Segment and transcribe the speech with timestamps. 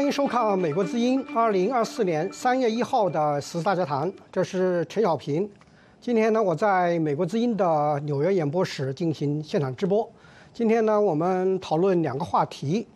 [0.00, 5.46] 欢迎收看《美国之音》二零二四年三月一号的时事大家谈，这是陈小平。
[6.00, 10.10] 今天呢，我在美国之音的纽约演播室进行现场直播。
[10.54, 12.88] 今天呢，我们讨论两个话题。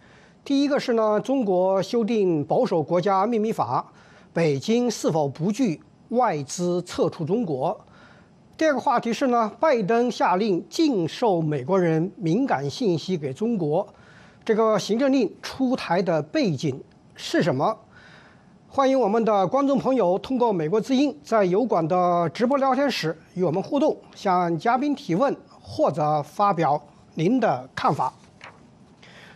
[0.42, 3.86] 第一个是呢，中国修订保守国家秘密法，
[4.32, 5.78] 北京是否不惧
[6.08, 7.78] 外资撤出中国？
[8.56, 13.86] 第二个话题是呢，拜登下令禁售美国人敏感信息给中国。
[14.42, 16.78] 这个行政令出台的背景
[17.16, 17.78] 是什么？
[18.68, 26.80] 欢迎我们的观众朋友通过美国之音在油管的直播聊天室与我们互动，向嘉宾提问或者发表
[27.14, 28.12] 您的看法。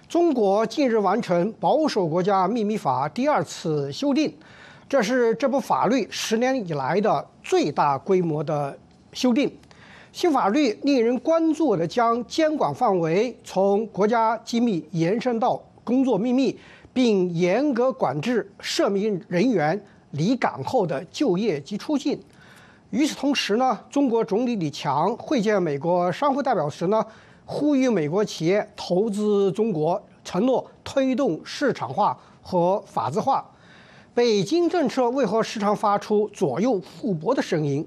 [0.09, 4.35] 中国近日完成保守国家秘密法第二次修订，
[4.89, 8.77] 这是这部法律十年以来的最大规模的
[9.13, 9.57] 修订。
[10.11, 16.59] 新法律令人关注的将监管范围从国家机密延伸到工作秘密，
[16.99, 22.19] 并严格管制涉密人员离港后的就业及出境。
[22.91, 27.07] 与此同时呢，中国总理李强会见美国商会代表时呢，
[27.45, 33.49] 呼吁美国企业投资中国，承诺推动市场化和法治化。
[34.13, 37.87] 北京政策为何时常发出左右互搏的声音？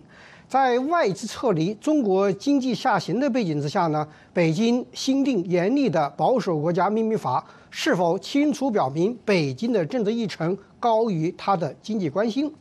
[0.52, 12.54] 在外资撤离、中国经济下行的背景之下呢，北京新定严厉的保守国家秘密法，是否清楚表明北京的政治议程高于它的经济关心？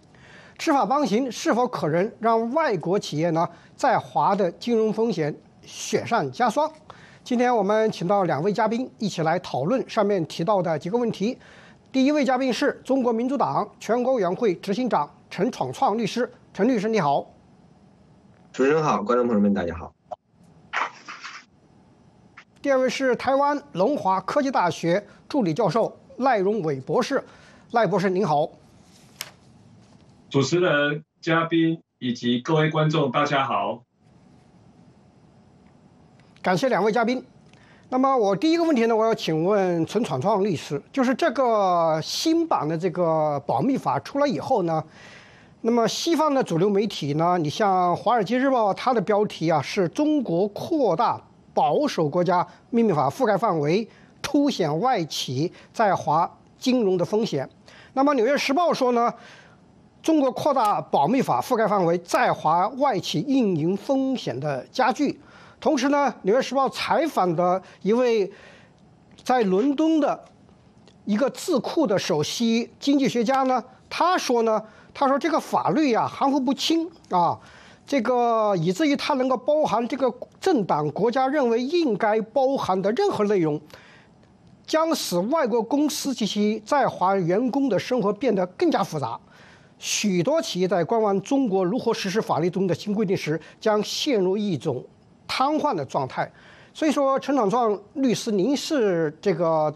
[0.57, 6.71] 吃法帮行是否可能让外国企业呢在华的金融风险雪上加霜？
[7.25, 11.37] 今天我们请到两位嘉宾一起来讨论上面提到的几个问题。
[11.91, 17.27] 第一位嘉宾是中国民主党全国委员会执行长陈闯创律师，陈律师你好。
[18.61, 19.95] 主持人好，观众朋友们大家好。
[22.61, 27.25] 第二位是台湾龙华科技大学助理教授赖荣伟博士，
[27.71, 28.51] 赖博士您好。
[30.29, 33.83] 主持人、嘉宾以及各位观众大家好。
[36.43, 37.25] 感谢两位嘉宾。
[37.89, 44.85] 那么我第一个问题呢，我要请问陈闯创律师，就是这个新版的这个保密法出来以后呢？
[45.63, 47.37] 那么西方的主流媒体呢？
[47.37, 51.21] 你像《华尔街日报》，它的标题啊是中国扩大
[51.53, 53.87] 保守国家秘密法覆盖范围，
[54.23, 57.47] 凸显外企在华金融的风险。
[57.93, 59.13] 那么《纽约时报》说呢，
[60.03, 65.21] 中国扩大保密法覆盖范围，在华外企运营风险的加剧。
[65.61, 68.33] 同时呢，《纽约时报》采访的一位
[69.23, 70.25] 在伦敦的
[71.05, 74.65] 一个智库的首席经济学家呢，他说呢。
[74.93, 77.39] 他说：“这个法律呀含糊不清啊，
[77.87, 83.61] 这个以至于它能够包含这个政党国家认为应该包含的任何内容，
[84.67, 89.19] 将使外国公司及其在华员工的生活变得更加复杂。
[89.79, 94.85] 许多企业在观望中国如何实施法律中的新规定时，将陷入一种
[95.27, 96.31] 瘫痪的状态。
[96.75, 99.75] 所以说，陈长壮律师，您是这个。”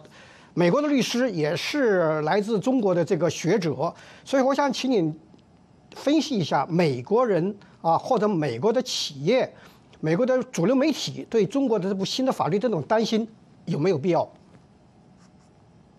[0.56, 3.92] 美国的律师也是来自中国的这个学者，
[4.24, 5.12] 所以我想请你
[5.96, 9.52] 分析一下美国人啊，或者美国的企业、
[10.00, 13.26] 美国的主流媒体对中国的这部新的法律这种担心
[13.64, 14.32] 有没有必要？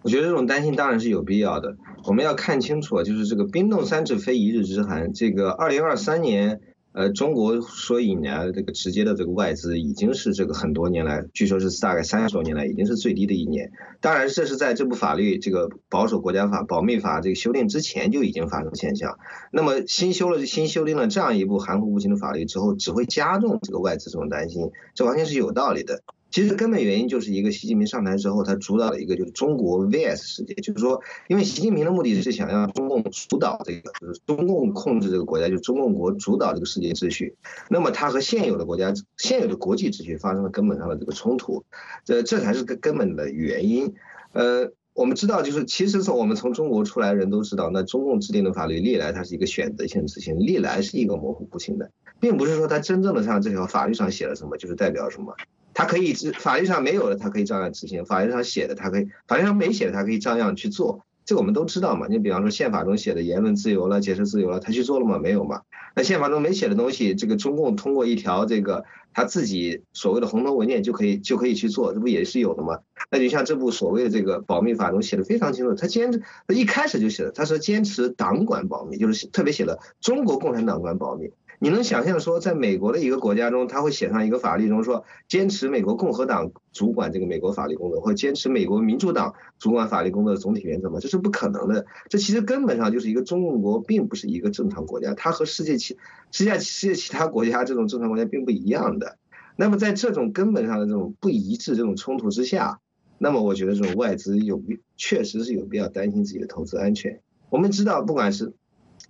[0.01, 1.75] 我觉得这种担心当然是有必要的。
[2.05, 5.11] 我们要看清楚，就是这个冰冻三尺非一日之寒。
[5.11, 6.61] 这个二零二三年。
[6.95, 13.73] 呃，中国所引来的这个直接的这个外资，已经是这个很多年来，据说是大概三十多年来，已经是最低的一年。
[14.00, 19.19] 当然，这是在这部法律这个保守国家法保密法这个修订之前就已经发生现象。
[19.51, 26.02] 那么新修了新修订了这样一部含糊不清的法律之后，只会加重这个外资这种担心，这完全是有道理的。
[26.31, 37.35] 其实根本原因就是一个习近平上台之后，他主导了一个就是中国 VS 世界，就是说，因为习近平的目的是想让中共主导这个，就是中共控制这个国家，就中共国主导这个世界秩序。
[37.69, 41.63] 那么他和现有的国家、现有的国际秩序发生了根本上的这个冲突，
[42.03, 43.93] 这这才是根根本的原因。
[44.33, 51.89] 呃，我们知道，就是其实从我们从中国出来人都知道，那中共制定的法律历来它是一个选择性执行，历来是一个模糊不清的，
[52.19, 55.33] 并不是说它真正的像这条法律上写了什么就是代表什么。
[55.75, 61.05] 他可以执法律上没有的，他可以照样执行；法律上写的，他可以法律上没写的，他可以照样去做。
[61.25, 62.07] 这个我们都知道嘛。
[62.07, 65.19] 你比方说宪法中写的言论自由了、解释自由了，他去做了吗？
[65.19, 65.61] 没有嘛。
[65.95, 72.79] 那宪法中没写的东西，这个中共通过一条这个他自己所谓的红头文件就可以就可以去做，这不也是有的吗？
[73.11, 81.31] 那就像这部所谓的这个保密法中写的非常清楚，他坚持一开始就写了，他说坚持党管保密，就是特别写了中国共产党管保密。
[81.59, 90.99] 你能想象说，在美国的一个国家中，他会写上一个法律中说，坚持美国共和党主管这个美国法律工作，或者坚持美国民主党主管法律工作的总体原则吗？
[90.99, 91.85] 这是不可能的。
[92.09, 95.97] 这其实根本上就是一个中国并不是一个正常国家，它和世界其
[96.31, 99.17] 世界世界其他国家这种正常国家并不一样的。
[99.55, 102.81] 那么在这种根本上的这种不一致、这种冲突之下，
[103.17, 104.61] 那么我觉得这种外资有
[104.97, 107.22] 确实是有必要担心自己的投资安全。
[107.49, 108.52] 我们知道，不管是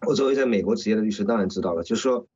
[0.08, 2.28] 我作为在美国职业的律师，当然知道了，就是说。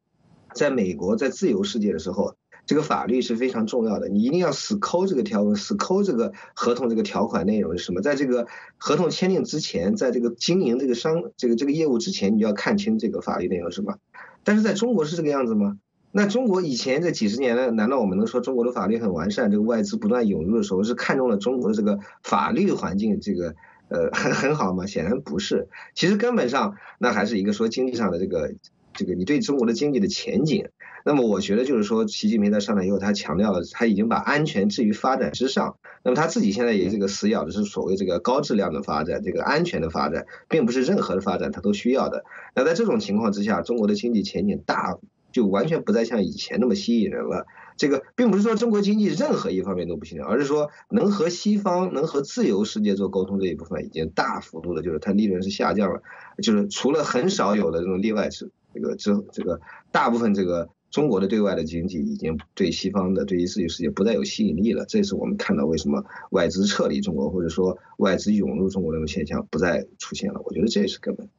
[0.53, 2.35] 在美国，在自由世界的时候，
[2.65, 4.09] 这个法律是非常重要的。
[4.09, 8.01] 你一定要死抠这个条文，死抠这个合同这个条款内容是什么？
[8.01, 8.47] 在这个
[8.77, 13.97] 合同签订之前，在这个经营这个商这个这个业务之前，你就要看清这个法律内容是什么。
[14.43, 15.77] 但是在中国是这个样子吗？
[16.11, 19.49] 那中国以前这几十年来，难道我们能说中国的法律很完善？
[19.49, 23.55] 这个外资不断涌入的时候，是看中了中国的这个法律环境这个
[23.89, 24.85] 呃很很好吗？
[24.85, 25.69] 显然不是。
[25.95, 28.53] 其实根本上，那还是一个说经济上的这个。
[28.99, 30.67] 这个你对中国的经济的前景，
[31.05, 35.77] 那么我觉得就是说，习近平在上台以后，他强调了他已经把安全置于发展之上。
[36.03, 42.25] 那么他自己现在也这个死咬的是所谓这个高质量的发展，这个安全的发展，并不是任何的发展他都需要的。
[42.53, 44.97] 那在这种情况之下，中国的经济前景大
[45.31, 47.45] 就完全不再像以前那么吸引人了。
[47.77, 56.01] 这个并不是说中国经济任何一方面都不行，而是说能和西方、能和自由世界做沟通这一部分已经大幅度的，就是它利润是下降了，
[56.43, 58.51] 就是除了很少有的这种例外是。
[58.79, 59.59] 这个之这个
[59.91, 70.41] 大部分这个中国的对外的经济已经对西方的对于自由世界不再有吸引力了，这是我们看到为什么外资撤离中国或者说外资涌入中国这种现象不再出现了。
[70.45, 71.29] 我觉得这是根本。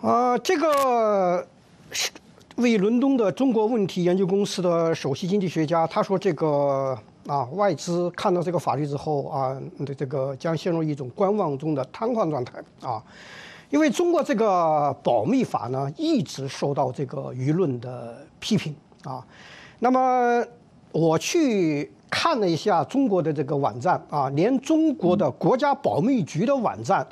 [0.00, 1.46] 啊，这个
[1.92, 2.10] 是
[2.56, 9.62] 位于伦敦的中国问题研究公司的首席经济学家，他说这个啊外资看到这个法律之后啊，
[9.96, 13.02] 这个将陷入一种观望中的瘫痪状态啊。
[13.72, 19.26] 因为中国这个保密法呢，一直受到这个舆论的批评啊。
[19.78, 20.44] 那么
[20.92, 27.04] 我去看了一下中国的这个网站啊，连中国的国家保密局的网站，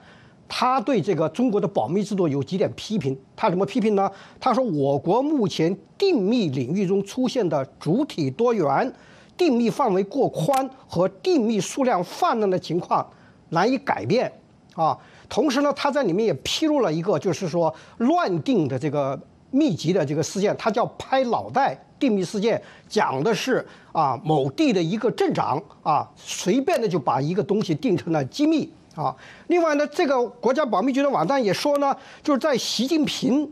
[0.46, 3.18] 他对这个中国的保密制度有几点批评。
[3.34, 4.10] 他怎么批评呢？
[4.38, 8.92] 他说，我国目前定密领域中出现的主体多元、
[9.34, 13.08] 定密范围过宽和定密数量泛滥的情况
[13.48, 14.30] 难以改变
[14.74, 14.94] 啊。
[15.30, 19.18] 同时呢，他在里面也披露了一个，就是说乱定的这个
[19.50, 29.14] 秘籍的这个事件，他叫拍脑袋定密事件，讲的是啊某地的一个镇长啊，随便的就把一个东西定成了机密啊。
[29.46, 33.50] 另外呢，这个国家保密局的网站也说呢，就是在习近平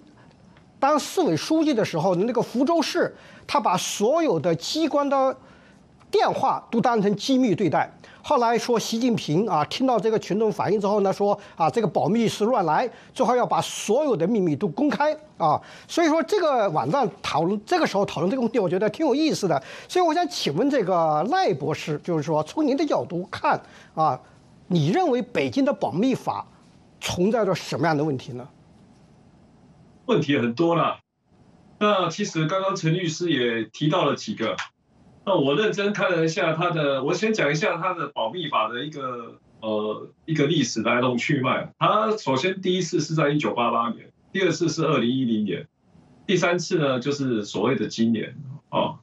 [0.81, 3.15] 当市委书记的时候，那个福州市，
[3.47, 5.37] 他把所有的机关的
[6.11, 7.93] 电话都当成机密对待。
[8.29, 15.59] 后来说习近平啊，听到这个群众反映之后呢，说啊，这个保密是乱来，最好要把所有的秘密都公开啊。
[15.89, 19.63] 所以说这个网站讨论这个时候讨论这个问题，我觉得挺有意思的。
[19.89, 23.59] 所以我想请问这个赖博士，就是说从您的角度看
[23.95, 24.21] 啊，
[24.67, 26.47] 你认为北京的保密法
[27.01, 28.47] 存在着什么样的问题呢？
[30.05, 30.99] 问题很多了。
[31.79, 34.55] 那其实刚刚陈律师也提到了几个。
[35.29, 41.71] 那我认真看了一下他的，我先讲一下他的保密法的一个呃一个历史来龙去脉。
[41.79, 45.69] 他首先第一次是在一九八八年，第二次是二零一零年，
[46.27, 48.39] 第三次呢就是所谓的今年
[48.71, 49.01] 啊。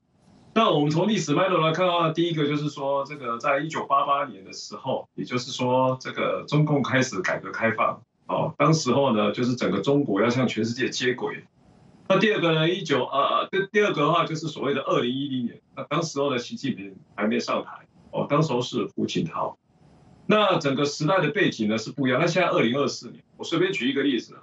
[0.55, 11.44] 那我们从历史脉络来看的，第一个就是说这个在一九八八年的时候，也就是说这个中共开始改革开放哦，当时候呢就是整个中国要向全世界接轨。
[12.07, 12.69] 那第二个呢？
[12.69, 19.57] 一九呃，第第二个的话就是所谓的二零一零年，那当时候的习近平还没上台哦，当时候是胡锦涛。
[20.27, 22.19] 那整个时代的背景呢是不一样。
[22.19, 24.41] 那现在二零二四年，我随便举一个例子啊，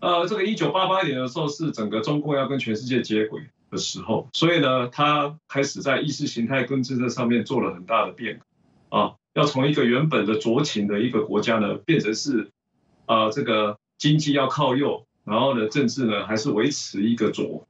[0.00, 12.50] 呃，这个一九八八年的时候是整个中共要跟全世界接轨的时候，所以呢，他开始在意识形态跟政策上面做了很大的变革啊，要从一个原本的左倾的一个国家呢，变成是
[13.04, 15.06] 啊这个经济要靠右。
[15.24, 17.66] 然后呢，政治呢还是维持一个左。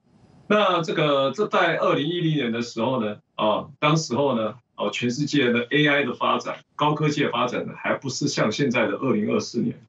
[0.46, 9.86] 那这个这在二零一零年的时候呢，啊，当时候呢，哦，全世界的 AI 的发展，高科技的发展呢，还不是像现在的二零二四年。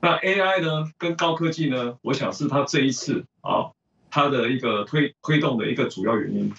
[0.00, 3.72] 那 AI 呢，跟高科技呢，我想是它这一次啊，
[4.10, 6.54] 它的一个推推动的一个主要原因。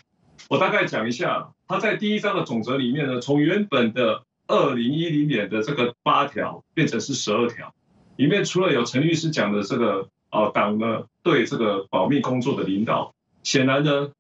[0.47, 7.73] 我大概讲一下，它在第一章的总则里面呢，从原本的二零一零年的这个八条变成是十二条，
[8.17, 10.07] 里面除了有陈律师讲的这个。
[10.31, 14.11] 哦，党呢对这个保密工作的领导，显然呢，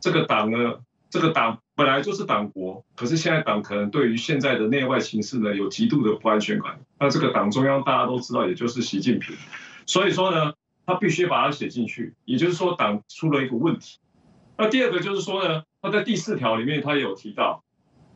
[0.00, 0.76] 这个党呢，
[1.10, 6.80] 这个党本来就是党国，可是现在党可能对于现在的内外形势呢有极度的不安全感。
[6.98, 9.36] 那这个党中央大家都知道，也就是习近平，
[9.86, 10.54] 所以说呢，
[10.86, 12.14] 他必须把它写进去。
[12.24, 13.98] 也就是说，党出了一个问题。
[14.56, 17.62] 那第二个就是说呢，他在第四条里面他也有提到，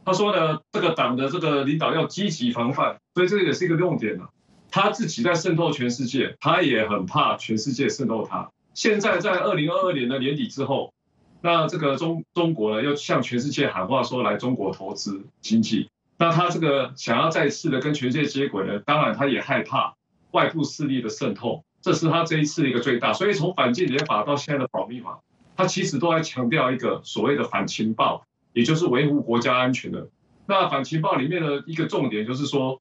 [0.05, 4.31] 他说呢，这个党的这个领导要积极防范，所以这个也是一个重点啊。
[4.73, 8.51] 他自己在渗透全世界，他也很怕全世界渗透他。
[8.75, 10.93] 现在在二零二二年的年底之后，
[11.41, 15.89] 那这个中中国呢，又向全世界喊话说来中国投资经济。
[16.19, 19.95] 那他这个想要再次的跟全世界接轨呢，当然他也害怕
[20.33, 23.13] 外部势力的渗透，这是他这一次的一个最大。
[23.13, 25.21] 所以从反间谍法到现在的保密法。
[25.55, 28.25] 他其实都在强调一个所谓的反情报，
[28.55, 30.09] 也就是维护国家安全的。
[30.47, 32.81] 那反情报里面的一个重点就是说，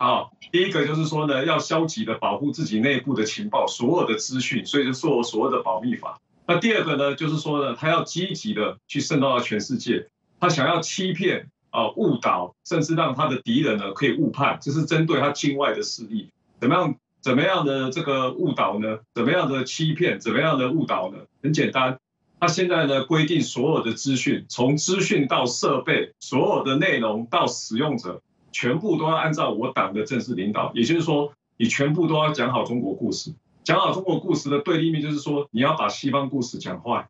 [0.00, 6.18] 啊，第一个就是说呢，要消极的保护自己内部的情报，所有的资讯，所以就做所谓的保密法。
[6.46, 10.08] 那第二个呢，就是说呢，他要积极的去渗透到全世界，
[10.40, 16.94] 他想要欺骗啊、误导，甚至让他的敌人呢可以误判，这是针对他境外的势力，怎么样？
[17.20, 19.00] 怎么样的这个误导呢？
[19.14, 20.18] 怎么样的欺骗？
[20.18, 21.18] 怎么样的误导呢？
[21.42, 21.98] 很简单，
[22.40, 30.72] 他现在呢规定所有的资讯，从资讯到设备，所有的内容到使用者，全部都要按照我党的正式领导。
[30.74, 33.32] 也就是说，你全部都要讲好中国故事。
[33.62, 37.08] 讲好中国故事的对立面就是说，你要把西方故事讲坏，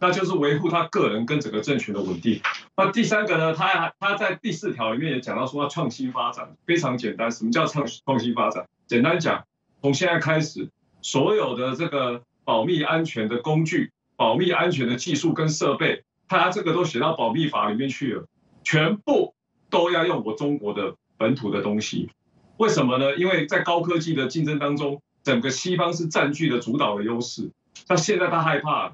[0.00, 2.40] 那就是维护他个人跟整个政权的稳定。
[2.76, 7.30] 那第三个呢，他他在第四条里面也讲到说要创新发展，非常简单。
[7.30, 8.66] 什么叫创创新发展？
[8.86, 9.44] 简单讲，
[9.82, 10.70] 从现在开始，
[11.02, 18.26] 所有的这个保密安全的工具、保密安全的技术跟设备，他这个都写到保密法里面去了，
[18.64, 19.34] 全部
[19.72, 22.10] 都要用我中国的本土的东西。
[22.58, 23.16] 为什么呢？
[23.16, 27.50] 因为在高科技的竞争当中，整个西方是占据了主导的优势。
[27.88, 28.92] 那现在他害怕，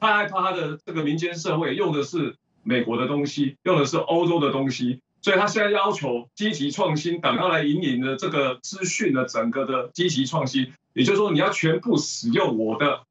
[0.00, 2.34] 他害怕他的这个民间社会用的是
[2.64, 5.00] 美国的东西，用的是欧洲的东西。
[5.22, 13.02] 所以他现在要求积极创新，党要来引领的这个资讯的整个的积极创新，也就是说你要全部使用我的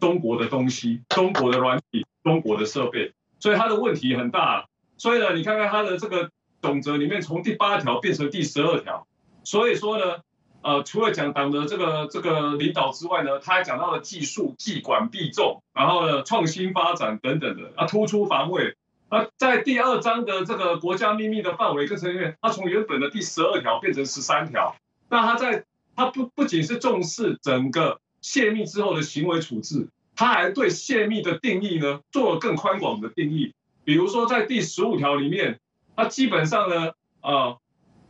[0.00, 4.66] 中国的东西、中国的软体、中国的设备，所以他的问题很大。
[4.98, 6.30] 所以呢，你看看他的这个
[6.62, 9.06] 总则里面，从第八条变成第十二条，
[9.44, 10.16] 所以说呢，
[10.62, 18.74] 呃，除了讲党的这个这个领导之外呢，他还讲到了技术、既管必重，然后呢，创新发展等等的，啊，突出防卫。
[19.08, 24.74] 那在第二章的这个国家秘密的范围跟成员，他从原本的第十二条变成十三条。
[25.08, 33.54] 那他在他不不仅是重视整个泄密之后的行为处置，他还对泄密的定义呢做了更宽广的定义。
[33.86, 35.60] 比如说在第十五条里面，
[35.94, 37.56] 它基本上呢，呃，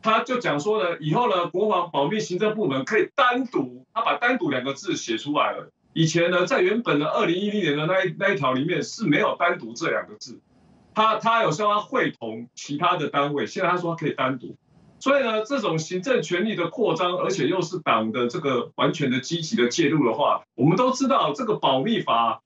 [0.01, 5.71] 他就讲说呢，以后呢，国防保密行政部门可以单独，他把单独两个字写出来了。
[5.93, 10.41] 以前呢，在原本的二零一零年的那一那一条里面是没有单独这两个字。
[10.95, 14.57] 他他有时候他会同其他的单位，现在他说他可以单独，
[14.99, 22.43] 所以呢，这种行政权力的扩张，而且又是党的这个完全的积极的介入的话，我们都知道这个保密法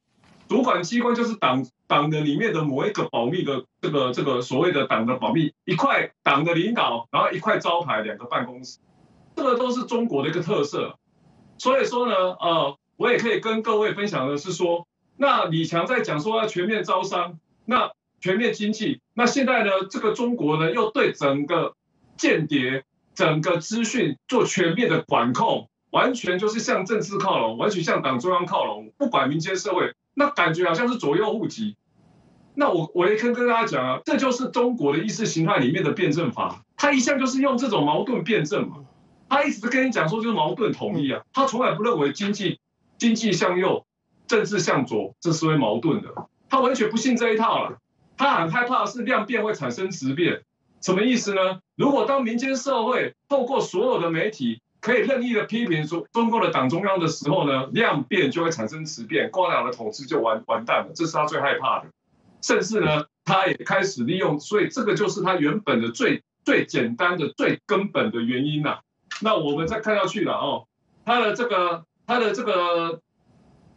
[0.48, 8.78] 主管机关就是党党的里面的某一个保密的这个这个所谓的党的保密一块党的领导，然后一块招牌两个办公室，
[9.34, 10.96] 这个都是中国的一个特色。
[11.58, 17.90] 所以说呢，呃，我也可以跟各位分享的是说，那李强在讲说要全面招商，那。
[18.22, 19.70] 全面经济，那现在呢？
[19.88, 21.74] 这个中国呢，又对整个
[22.18, 31.78] 间谍、整个资讯做全面的管控，完全就是向政治靠拢，完全向党中央靠拢，不管民间社会，那感觉好像是左右互击。
[32.54, 38.76] 那我我也可以跟大家讲啊，这就是中国的意识形态里面的辩证法，他一向就是用这种矛盾辩证嘛。
[39.28, 42.58] 他一直跟你讲说就是矛盾统一啊，他从来不认为经济
[42.98, 43.86] 经济向右，
[44.26, 46.08] 政治向左，这是为矛盾的，
[46.48, 47.78] 他完全不信这一套了。
[48.16, 50.42] 他很害怕的是量变会产生质变，
[50.82, 51.60] 什么意思呢？
[51.76, 61.86] 如果当民间社会透过所有的媒体可以任意的批评说中共的党中央的时候呢，量变就会产生质变，共产党的统治就完完蛋了，这是他最害怕的。
[62.42, 68.80] 甚至呢，他也开始利用，所以这个就是他原本的最最简单的、最根本的原因呐。
[69.20, 70.66] 那我们再看下去了哦，
[71.04, 73.00] 他的这个，他的这个。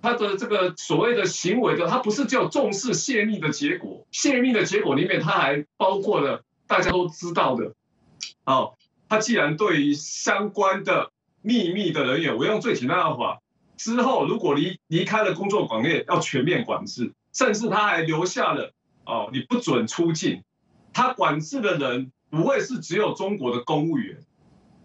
[0.05, 7.73] 他的这个所谓的行为的，他不是叫重视泄密的结果，泄密的结果里面，他还包括了大家都知道的，
[8.43, 8.75] 哦，
[9.07, 13.39] 他既然对于相关的秘密的人员，我用最简单的话，
[13.77, 18.71] 之后如果离离开了工作岗位，要全面管制，甚至他还留下了
[19.05, 20.43] 哦，你不准出境，
[20.93, 24.19] 他管制的人不会是只有中国的公务员。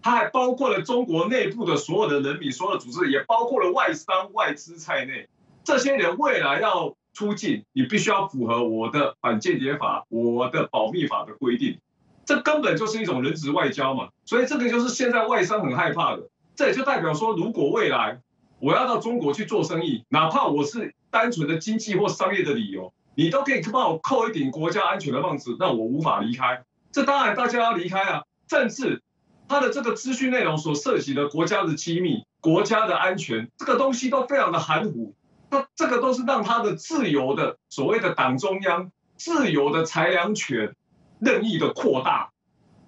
[0.00, 5.28] 他还包括了中国内部的所有的人民、所有的组织，也包括了外商、外资在内。
[5.64, 11.78] 这些人未来要出境，你必须要符合我的反间谍法、我的保密法的规定。
[12.24, 14.10] 这根本就是一种人质外交嘛。
[14.24, 16.30] 所以这个就是现在外商很害怕的。
[16.54, 18.20] 这也就代表说，如果未来
[18.60, 26.64] 我要到中国去做生意，哪怕我是单纯的经济或商业的理由，你都可以帮我扣一顶国家安全的帽子，让我无法离开。
[26.90, 29.02] 这当然大家要离开啊，甚至
[29.48, 35.14] 他的这个资讯内容所涉及的国家的机密、国家的安全，这个东西都非常的含糊。
[35.50, 40.74] 那这个都是让他的自由的所谓的党中央自由的裁量权
[41.20, 42.32] 任意的扩大，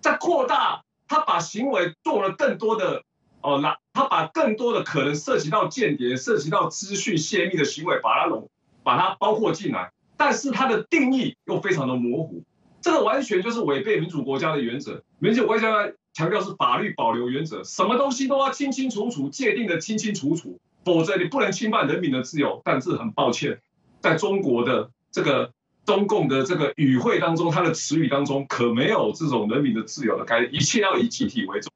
[0.02, 3.02] 在扩大，他把行为做了更多的
[3.42, 8.50] 哦，那他把更多的可能涉及到间谍、涉及到资讯泄密的行为，把它拢
[8.82, 12.42] 把它包括进来，但是它的定义又非常的模糊，
[12.82, 15.02] 这个完全就是违背民主国家的原则。
[15.18, 20.58] 民主国家强调是法律保留原则，什么东西都要清清楚楚界定的清清楚楚。
[20.82, 22.62] 否则你不能侵犯人民的自由。
[22.64, 23.60] 但是很抱歉，
[24.00, 25.52] 在中国的这个
[25.84, 31.70] 中共的这个语汇当中，它的词语当中可没有这种人民的自由的概念，一切要以集体为重。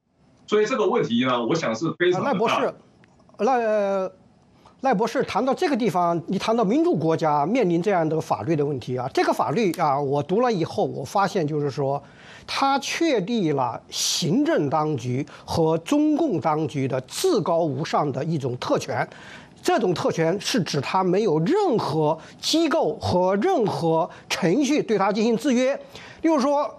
[0.47, 2.73] 所以这个问题呢，我想是非常赖博士，
[3.39, 4.11] 赖
[4.81, 12.01] 赖博士谈到这个地方，你谈到民主国家面临这样的法律的问题啊，这个法律啊，我读了以后，我发现就是说。
[12.47, 19.09] 它确立了行政当局和中共当局的至高无上的一种特权，
[19.63, 25.75] 这种特权是指它没有任何机构和任何程序对它进行制约。
[26.21, 26.71] 例如说，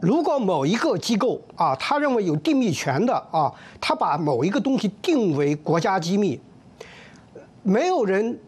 [0.00, 6.40] 如果某一个机构啊，他认为有定密权的啊，他把某一个东西定为国家机密，
[7.62, 8.38] 没有人。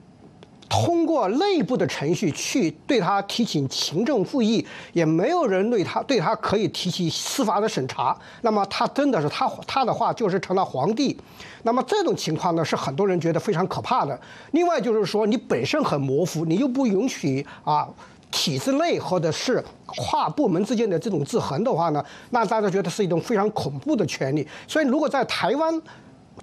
[0.73, 8.16] 通过内部的程序去对他提起行政复议，也没有人对他对他可以提起司法的审查。
[8.42, 11.19] 那么他真的是他他的话就是成了皇帝。
[11.64, 14.16] 那么这种情况呢，是很多人觉得非常可怕的。
[14.52, 17.89] 另外就是说，你本身很模糊，你又不允许啊
[18.30, 24.47] 体制内或者是跨部门之间的这种制衡的话呢，那大家觉得是一种非常恐怖的权利。
[24.66, 25.82] 所以，如果在台湾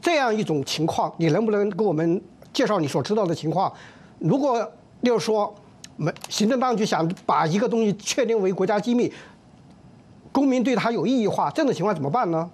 [0.01, 2.21] 这样一种情况，你能不能给我们
[2.51, 3.71] 介绍你所知道的情况？
[4.19, 4.71] 如果
[5.01, 5.55] 就是说，
[5.95, 9.11] 没行政当局想把一个东西确定为国家机密，
[10.31, 12.49] 公民对它有异议化，这种情况怎么办呢？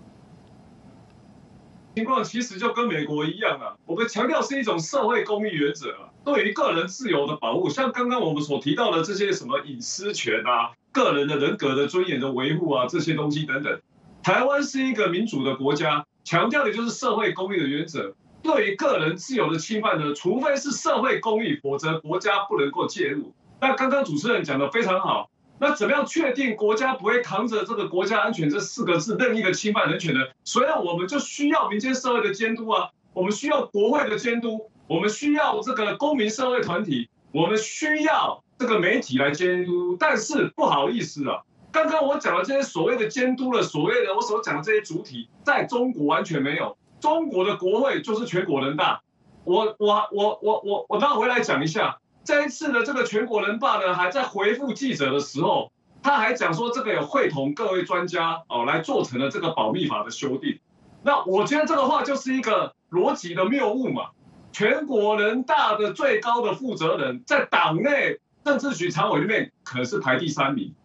[1.96, 13.82] 情况其实就跟美国一样啊，我们强调是一种社会公益原则啊，对于个人自由的保护，像刚刚我们所提到的这些什么隐私权啊、个人的人格的尊严的维护啊，这些东西等等，
[14.24, 18.16] 台湾是一个民主的国家，强调的就是社会公益的原则。
[18.42, 23.34] 对于个人自由的侵犯呢，除非是社会公益，否则国家不能够介入。
[23.62, 30.20] 那刚刚主持人讲的非常好，那怎么样确定国家不会扛着这个国家安全这四个字任意的侵犯人权呢？
[30.44, 39.96] 所以我们就需要民间社会的监督啊，我们需要国会的监督，我们需要这个公民社会团体，我们需要这个媒体来监督。
[40.00, 41.41] 但是不好意思啊，
[41.72, 46.78] 刚刚我讲的这些所谓的监督的所谓的我所讲的这些主体，在中国完全没有。
[47.00, 49.02] 中国的国会就是全国人大，
[49.43, 60.60] 我我我我我我倒回来讲一下，这一次的这个全国人大呢，还在回复记者的时候，他还讲说这个有会同各位专家哦来做成了这个保密法的修订，
[61.04, 64.12] 那我觉得这个话就是一个逻辑的谬误嘛。
[64.54, 70.76] 全国人大的最高的负责人在党内政治局常委里面可是排第三名。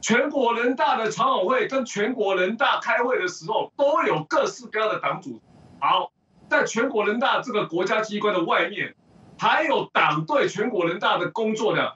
[0.00, 5.40] 全国人大的常委会跟全国人大开会的时候，都有各式各样的党组。
[5.78, 6.10] 好，
[6.50, 8.96] 在全国人大这个国家机关的外面，
[9.38, 11.94] 还有党对全国人大的工作量。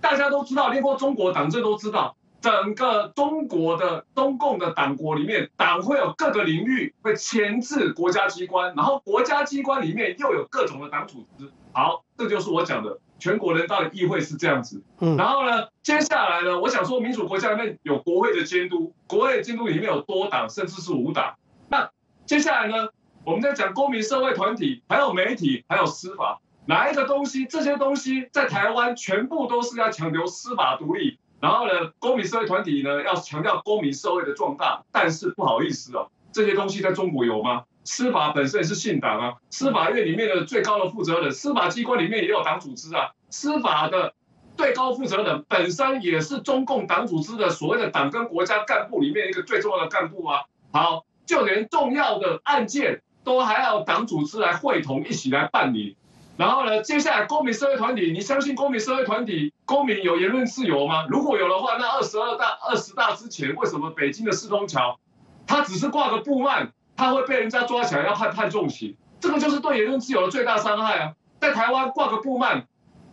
[0.00, 11.50] 大家都知道，连过中国党政都知道，整个中国的中共的党国里面，党会有各个领域会牵制国家机关，然后国家机关里面又有各种的党组织。
[11.72, 14.82] 好，这就是我讲的全国人大的议会是这样子。
[14.98, 21.36] 嗯，然后呢，接下来呢，我想说，民主国家里面有国会的监督，国会的监督里面有多党，甚至是无党。
[21.70, 21.88] 那
[22.26, 22.90] 接下来呢？
[23.24, 27.46] 我们在讲公民社会团体，还有媒体，还有司法，哪一个东西？
[27.46, 34.82] 这些东西在台湾全部都是要强调司法独立，然后呢，公民社会团体呢要强调公民社会的壮大。
[34.92, 37.64] 但是不好意思哦，这些东西在中国有吗？
[37.84, 44.14] 司法本身是信党啊，司法院里面的最高的负责人，司法机关里面也有党组织啊，司法的
[44.56, 50.42] 最高负责人本身也是中共党组织的所谓的党跟国家干部里面一个最重要的干部啊。
[50.72, 53.02] 好，就连重要的案件。
[53.24, 55.96] 都还要党组织来会同一起来办理，
[56.36, 61.06] 然后呢，接下来公民社会团体，你相信公民社会团体公民有言论自由吗？
[61.08, 64.98] 如果有的话，那二十二大二十大之前，为什么北京的四通桥，
[65.46, 68.96] 他只是挂个布幔，他会被人家抓起来要判判重刑？
[69.20, 71.12] 这个就是对言论自由的最大伤害啊！
[71.40, 72.64] 在台湾挂个布幔，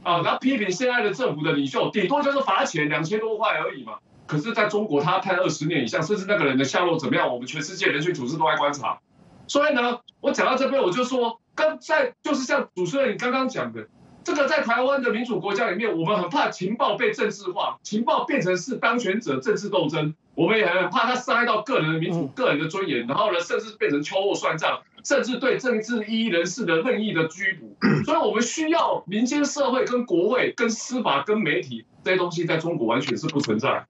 [0.04, 4.00] 啊，然后批评现在的政府的领袖，顶多就是罚钱两千多块而已嘛。
[4.26, 9.00] 可是，在中国他判二十年以上，甚至那个人的下落怎么样，我们全世界人权组织都在观察。
[9.48, 13.88] 所以呢，我讲到这边，我就说，刚在就是像主持人你刚刚讲的，
[14.24, 27.76] 这个在台湾的民主国家里面，我们很怕情报被政治化，情报变成是当权者政治斗争，我们也很怕它伤害到个人的民主、个人的尊严，然后呢，甚至变成秋后算账，甚至对政治异议人士的任意的拘捕。
[28.06, 33.86] 所以我们需要民间社会、跟国会、跟司法、跟媒体这些东西，在中国完全是不存在。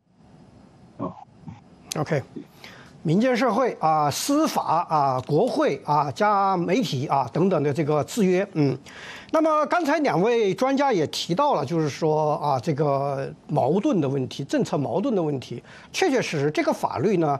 [0.97, 1.11] 啊
[1.97, 2.23] ，OK。
[3.03, 8.77] 民间社会啊，司法啊，国会啊，加媒体啊等等的这个制约，嗯，
[9.31, 17.39] 那么刚才两位专家也提到了，就是说啊，这个矛盾的问题，政策矛盾的问题，确确实实，这个法律呢，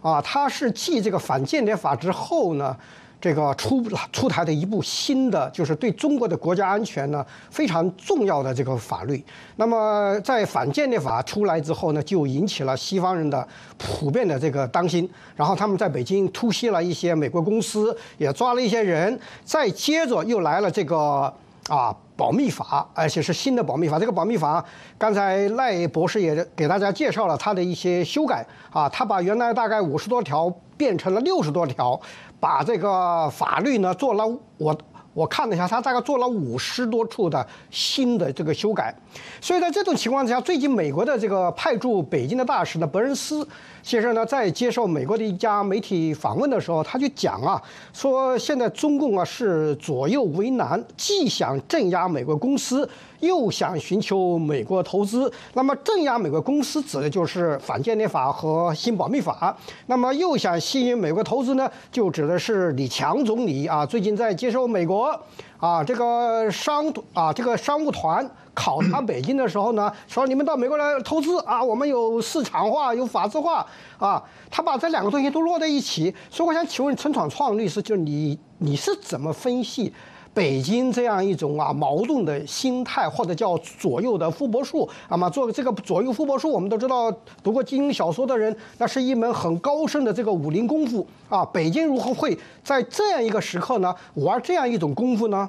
[0.00, 2.76] 啊，它是继这个反间谍法之后呢。
[3.20, 9.22] 这个出出台的一部新的，就是对中国的国家安全呢非常重要的这个法律。
[9.56, 15.08] 那么在反间谍法出来之后呢，就引起了西方人的普遍的这个担心。
[15.36, 19.18] 然后他们在北京突袭了一些美国公司，也抓了一些人。
[19.44, 21.32] 再接着又来了这个
[21.68, 23.98] 啊保密法，而且是新的保密法。
[23.98, 24.64] 这个保密法，
[24.96, 32.00] 刚才赖博士也给大家介绍了它的一些修改啊，他把原来大概五十多条变成了六十多条。
[32.40, 34.26] 把这个法律呢做了，
[34.56, 34.76] 我
[35.12, 38.94] 我看了一下，他大概做了五十多处的新的这个修改，
[39.40, 43.46] 所以在这种情况之下，最近美国的这个派驻北京的大使呢，伯恩斯。
[43.82, 47.60] 先生呢，在接受美国的一家媒体访问的时候，他就讲啊，
[47.92, 52.88] 说现在中共啊是左右为难，既想镇压美国公司，
[53.20, 55.32] 又想寻求美国投资。
[55.54, 65.18] 那么镇压美国公司指的就是反间谍法和新保密法，那么又想吸引美国投资呢，就指的是李强总理啊，最近在接受美国。
[65.60, 68.26] 啊，这个商啊，这个商务团
[68.60, 76.14] 考察北京的时候呢，说你们到美国来投资啊，我们有市场化，有法治化啊，他把这两个东西都落在一起。
[76.28, 79.90] 所以我想请问陈闯创律师，就是你你是怎么分析
[80.34, 84.86] 北京这样一种啊矛盾的心态，或者叫左右的富伯术？
[85.08, 87.10] 啊嘛做这个左右富伯术，我们都知道，
[87.42, 91.42] 读过金庸小说的人，那是一门很高深的这个武林功夫啊。
[91.46, 95.48] 北京如何会在这样一个时刻呢，玩这样一种功夫呢？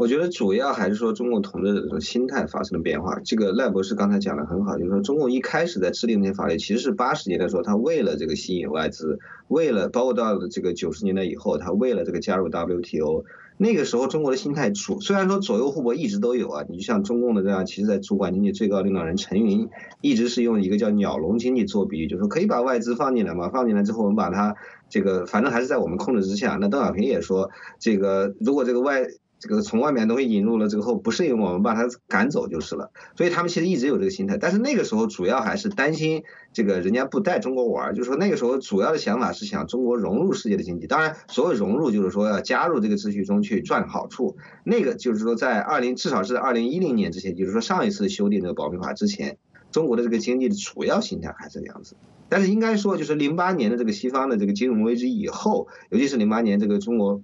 [0.00, 3.20] 我觉得主要还是说中共同志的这种心态发生了变化。
[3.22, 13.24] 这个赖博士刚才讲的很好，就是说中共一开始在制定那些法律，其实是八十年代时候，他为了这个吸引外资，为了包括到了这个九十年代以后，他为了这个加入 WTO，
[13.58, 19.68] 那个时候中国的心态主虽然说左右互搏一直都有啊，你就像中共的这样，其实在主管经济最高领导人陈云
[20.00, 24.56] 一直是用一个叫鸟笼经济做比喻，就是说可以把外资放进来嘛，放进来之后我们把它
[24.88, 26.56] 这个反正还是在我们控制之下。
[26.58, 29.04] 那邓小平也说，这个如果这个外
[29.40, 32.92] 这个从外面东西引入了之后不适应，我们把它赶走就是了。
[33.16, 40.86] 所以他们其实一直有这个心态，但是那个时候主要还是担心这个人家不带中国玩，就是说那个时候主要的想法是想中国融入世界的经济。
[40.86, 44.36] 当然，所谓融入就是说要加入这个秩序中去赚好处。
[44.62, 49.38] 那个就是说在二零至少是二零一零年之前，就是说上一次修订这个保密法之前，
[49.72, 51.96] 中国的这个经济的主要心态还是这样子。
[52.28, 57.22] 但是应该说，就是零八年的这个西方的这个金融危机以后，尤其是零八年这个中国。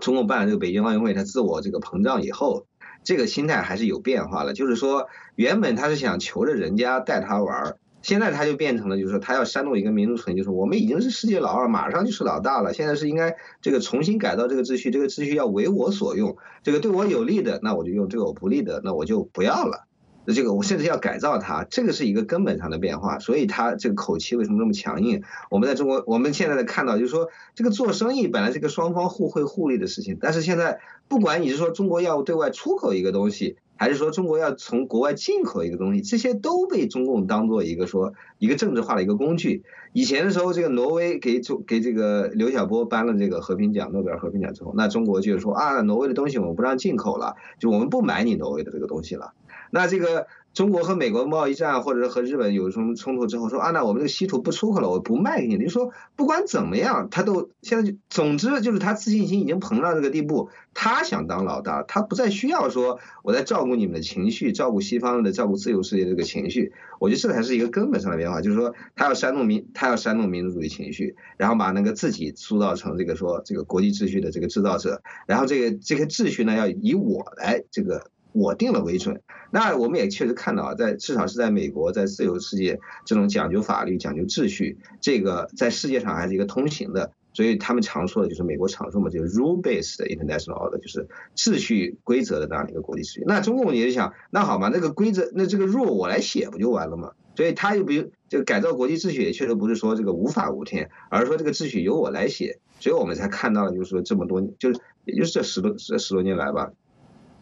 [0.00, 2.66] 中共办了这个北京奥运会，他自我这个膨胀以后，
[3.04, 4.52] 这个心态还是有变化了。
[4.52, 12.72] 就是说，原本他是想求着人家带他玩儿，现在他就变成了，就是说他要煽动一个民族主义，就是我们已经是世界老二，马上就是老大了。
[12.72, 19.87] 现在是应该这个重新改造这个秩序，这个秩序要为我所用，这个对我有利的，那我就用；对我不利的，那我就不要了。
[20.34, 25.22] 这个我甚至要改造它，这个是一个根本上的变化，所以他这个口气为什么这么强硬？
[25.50, 39.62] 我们在中国，我们现在在看到，就是说这个做生意本来是个双方互惠互利的事情，但是现在不管你是说中国要对外出口一个东西，还是说中国要从国外进口一个东西，这些都被中共当做一个说一个政治化的一个工具。
[39.94, 49.32] 以前的时候，这个挪威给中给这个刘晓波颁了这个和平奖，诺贝尔和平奖之后，那中国就是说啊，挪威的东西我们不让进口了，就我们不买你挪威的这个东西了。
[49.70, 55.56] 那这个中国和美国贸易战，或者和日本有什么冲突之后，说啊，那我们这个稀土不出口了，我不卖给你。
[55.56, 66.72] 你说不管怎么样，他都现在就，总之就是他自信心已经膨胀这个地步，他想当老大，他不再需要说我在照顾你们的情绪，照顾西方的，照顾自由世界这个情绪。
[66.98, 78.10] 我觉得这才是一个根本上的变化，就是说他要煽动民，他要煽动民族主义情绪，然后把那个自己塑造成这个说这个国际秩序的这个制造者，然后这个这个秩序呢要以我来这个。
[78.38, 79.20] 我定了为准，
[79.50, 87.12] 那我们也确实看到，在至少是在美国，在自由世界这种讲究法律、讲究秩序，这个在世界上还是一个通行的。
[87.34, 93.24] 所以他们常说的就是美国常说嘛，就是 rule-based international order，就是秩序规则的这样的一个国际秩序。
[93.26, 97.12] 那中共也是想，那好嘛，那个规则，那这个 rule 我来写不就完了吗？
[97.36, 97.92] 所以他又不，
[98.28, 106.72] 这个改造国际秩序也确实不是说这个无法无天，而是说这个秩序由我来写，所以我们才看到了就是说这么多，就是也就是这十多这十多年来吧，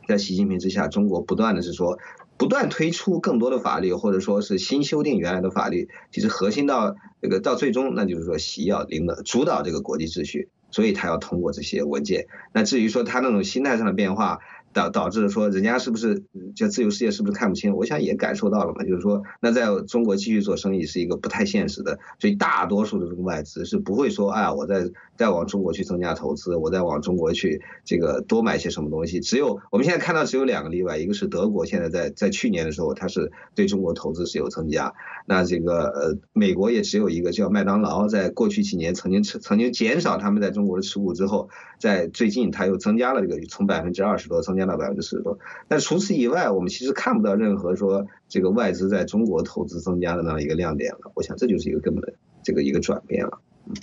[0.07, 1.99] 在习近平之下，中国不断的是说。
[2.39, 12.27] 不断推出更多的法律，或者说是新修订原来的法律，其实核心到这个到最终，那就是说习要领导主导这个国际秩序，所以他要通过这些文件。
[12.53, 14.41] 那至于说他那种心态上的变化。
[14.77, 16.23] 导导致说人家是不是
[16.55, 17.75] 叫自由世界是不是看不清？
[17.75, 29.19] 我想也感受到了嘛，就是说那在中国继续做生意是一个不太现实的，所以大多数的这个外资是不会说哎，我在再往中国去增加投资，我再往中国去这个多买些什么东西。
[29.19, 34.93] 只有我们现在看到只有两个例外，一个是德国现在在在去年的时候它是对中国投资是有增加，
[35.27, 41.49] 那这个呃美国也只有一个叫麦当劳，在过去几年曾经曾经减少他们在中国的持股之后，
[41.81, 44.66] 在最近它又增加了这个从百分之二十多增加。
[44.67, 51.13] 到百分之四十多，但除此以外，我们其实看不到任何说这个外资在中国投资增加的那样一个亮点了。
[51.15, 53.39] 我想这就是一个根本的这个一个转变了。
[53.67, 53.75] 嗯，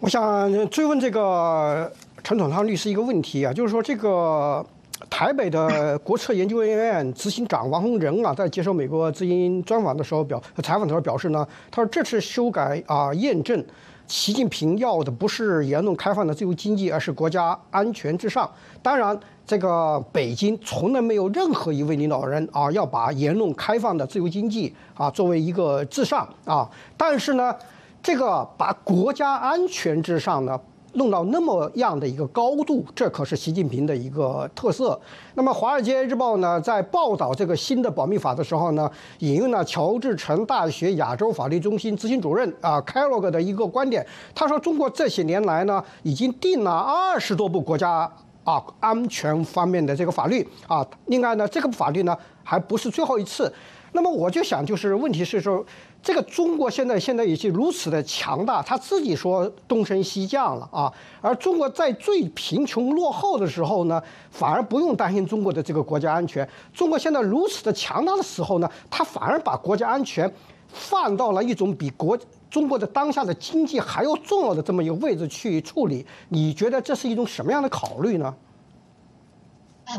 [0.00, 4.64] 我想追问这个陈统昌律师一个问题啊，就是说这个
[5.10, 13.64] 台北的国策研究院执行长王洪仁啊，在接受美国之音专访的时候表采访的时候表示呢，他说这次修改啊验证。
[14.08, 18.50] 习近平要的不是言论开放的自由经济，而是国家安全至上。
[18.82, 26.68] 当然，这个北京从来没有任何一位领导人啊要把言论开放的自由经济啊作为一个至上啊。
[26.96, 27.54] 但是呢，
[28.02, 30.58] 这个把国家安全至上呢。
[30.94, 34.98] 弄到那么样的一个高度，这可是习近平的一个特色。
[35.34, 44.04] 那么，《华尔街日报》呢，在报道这个新的保密法的时候呢，引用了乔治城大学亚洲法律中心执行主任啊 Kellogg 的一个观点。
[44.34, 48.10] 他说，中国这些年来呢，已经定了二十多部国家
[48.44, 50.86] 啊安全方面的这个法律啊。
[51.06, 53.52] 另外呢，这个法律呢，还不是最后一次。
[53.92, 55.64] 那么我就想，就是问题是说。
[56.00, 60.90] 这个中国现在现在已经如此的强大，他自己说东升西降了啊。
[61.20, 66.48] 而中国在最贫穷落后的时候呢，反而不用担心中国的这个国家安全。
[66.72, 70.32] 中国现在如此的强大的时候呢，他反而把国家安全
[70.68, 72.16] 放到了一种比国
[72.48, 76.06] 中国的当下的经济还要重要的这么一个位置去处理。
[76.30, 78.34] 你觉得这是一种什么样的考虑呢？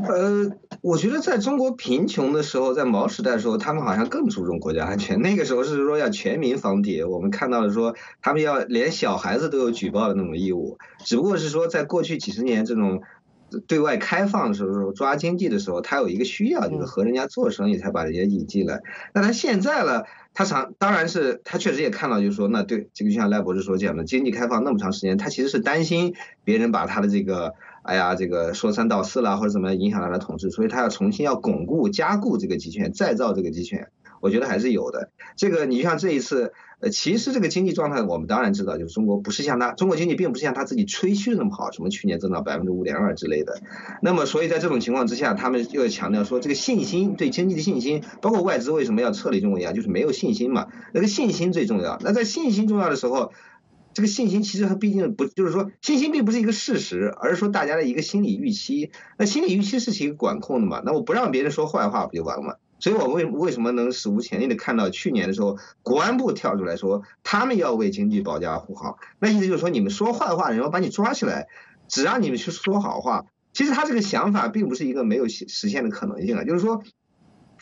[0.07, 5.19] 呃，我觉得在中国贫穷的时候，在毛时代的时候，他们好像更注重国家安全。
[5.19, 10.77] 那个时候是说要全民防谍，我们看到了说他们要连小孩子都有举报的那种义务。
[10.99, 13.01] 只不过是说在过去几十年这种
[13.65, 18.81] 对外开放的时候，抓经济的时候，他有一个需要，就是和人家做生意才把人家引进来。
[19.15, 27.55] 那他现在了，他常当然是他确实也看到，就是说那对这个就像赖博士所讲的，经济开放那么长时间，他其实是担心别人把他的这个。
[27.89, 33.87] 哎呀，这个说三道四了，或者怎么样影响他的统治，所以他要重新要巩固、加固这个集权，再造这个集权，
[34.21, 35.09] 我觉得还是有的。
[35.35, 43.59] 这个你像这一次，呃，其实这个经济状态，我们当然知道，就是中国不是像他，中国经济并不是像他自己吹嘘的那么好，什么去年增长百分之五点二之类的。
[44.03, 50.67] 那么，所以在这种情况之下，他们又要强调说，这个信心对经济的信心，包括外资为什么要撤离中国一样，就是没有信心嘛。
[50.93, 51.97] 那个信心最重要。
[52.01, 53.33] 那在信心重要的时候。
[53.99, 58.91] 这个信心其实它毕竟不，就是说信心并不是一个事实，而是说大家的一个心理预期。
[59.17, 60.81] 那心理预期是一个管控的嘛？
[60.85, 62.55] 那我不让别人说坏话不就完了吗？
[62.79, 71.49] 所以我为为什么能史无前例的看到去年的时候，国安部跳出来说他们要为经济保驾护航，那意思就是说你们说坏话，然后把你抓起来，
[71.89, 73.25] 只让你们去说好话。
[73.51, 76.81] 其实他这个想法并不是一个没有实现的可能性啊，就是说。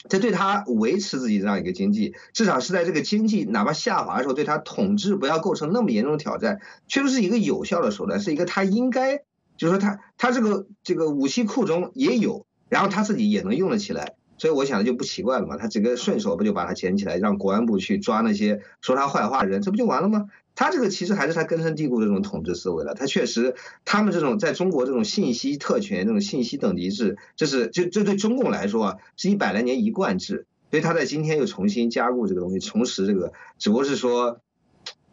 [0.10, 9.17] 这对他维持自己这样一个经济，至少是在这个经济哪怕下滑的时候，对他统治不要构成那么严重的挑战，确实是一个有效的手段，是一个他应该，
[9.58, 20.26] 就是说他他这个这个武器库中也有，然后他自己也能用得起来，所以我想就不奇怪了嘛，他整个顺手不就把它捡起来，让国安部去抓那些说他坏话的人，这不就完了吗？
[20.58, 22.96] 他这个其实还是他根深蒂固的这种统治思维了。
[22.96, 23.54] 他确实，
[23.86, 30.48] 他们这种在中国这种信息特权、这种信息等级制，这是这这对中共来说啊，是一百来年一贯制。
[30.72, 34.41] 所以他在今天又重新加固这个东西，重拾这个，只不过是说，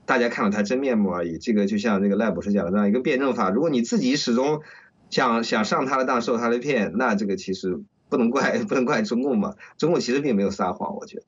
[0.06, 1.36] 大家看到他真面目而已。
[1.36, 4.62] 这个就像那个赖博士讲的那样一个辩证法，如果你自己始终
[5.10, 9.56] 想想上他的当、受他的骗，那这个其实不能怪不能怪中共嘛。
[9.76, 11.24] 中共其实并没有撒谎，我觉得。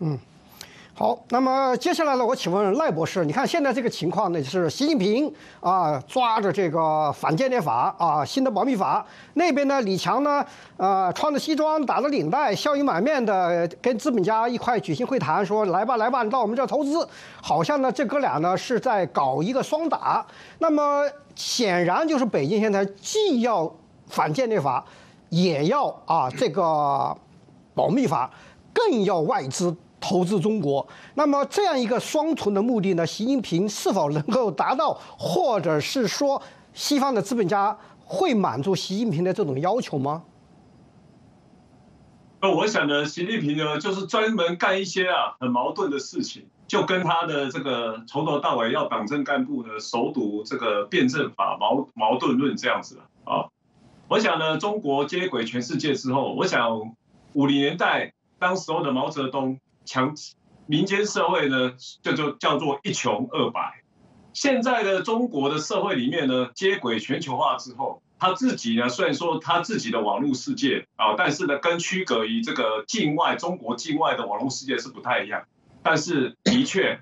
[0.00, 0.18] 嗯。
[0.94, 2.24] 好，那么接下来呢？
[2.24, 10.44] 我请问赖博士，你看现在这个情况呢，就是习近平啊抓着这个反间谍法啊，新的保密法，那边呢，李强呢，
[10.76, 17.08] 呃，穿着西装，打着领带，笑意满面的跟资本家一块举行会谈，说来吧来吧，你到我们这投资，
[17.40, 20.24] 好像呢这哥俩呢是在搞一个双打。
[20.58, 23.74] 那么显然就是北京现在既要
[24.08, 24.84] 反间谍法，
[25.30, 27.16] 也要啊这个。
[27.74, 28.30] 保密法
[28.74, 30.86] 更要外资投资中国。
[31.14, 33.06] 那么这样一个双重的目的呢？
[33.06, 36.42] 习近平是否能够达到，或者是说
[36.74, 40.24] 西方的资本家会满足习近平的这种要求吗？
[42.40, 53.46] 那我想呢，习近平呢就是专门干一些啊很矛盾的事情，就跟他的这个从头到尾要党政干部呢熟读这个辩证法矛矛盾论这样子啊。
[54.08, 56.96] 我想呢，中国接轨全世界之后，我想
[57.32, 60.14] 五零年代当时候的毛泽东强
[60.66, 63.82] 民间社会呢，就就叫做一穷二白。
[64.32, 68.02] 现在的中国的社会里面呢，接轨全球化之后。
[68.24, 75.42] 他自己呢，虽然说他自己的网络世界啊，但是呢，跟区隔于这个境外中国境外的网络世界是不太一样。
[75.82, 77.00] 但是的确，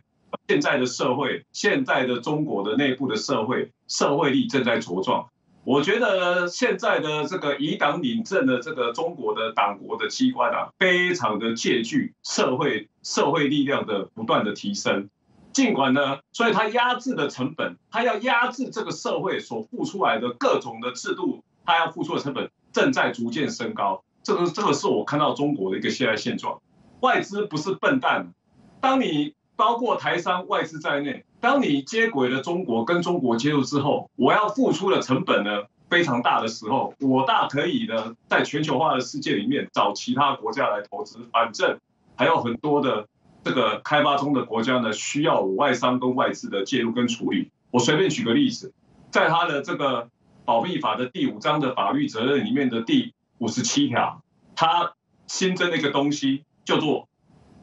[0.48, 5.28] 现在的社会，现在的中国的内部的社会，社会力正在茁壮。
[5.64, 15.10] 我觉得现在的这个以党领政的这个中国的党国的机关啊，非常的借据社会社会力量的不断的提升。
[15.52, 24.02] 尽管呢，所以它压制的成本，它要压制这个社会所付出来的各种的制度，它要付出的成本正在逐渐升高。
[24.22, 26.60] 这个这个是我看到中国的一个现在现状。
[27.00, 28.32] 外资不是笨蛋，
[28.80, 41.78] 当你包括台商外资在内，当你接轨了中国跟中国接入之后，我要付出的成本呢非常大的时候，我大可以呢在全球化的世界里面找其他国家来投资，反正
[42.16, 43.06] 还有很多的。
[43.42, 47.50] 这个开发中的国家呢，需要我外商跟外资的介入跟处理。
[47.70, 48.74] 我随便举个例子，
[49.10, 50.10] 在他的这个
[50.44, 54.22] 保密法的第五章的法律责任里面的第五十七条，
[54.54, 54.92] 他
[55.26, 57.08] 新增了一个东西，叫做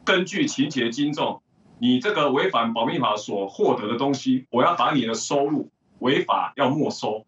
[0.04, 1.42] 根据情节轻重，
[1.78, 7.24] 你这个违反保密法所获得的东西，我要把你的收入违法要没收，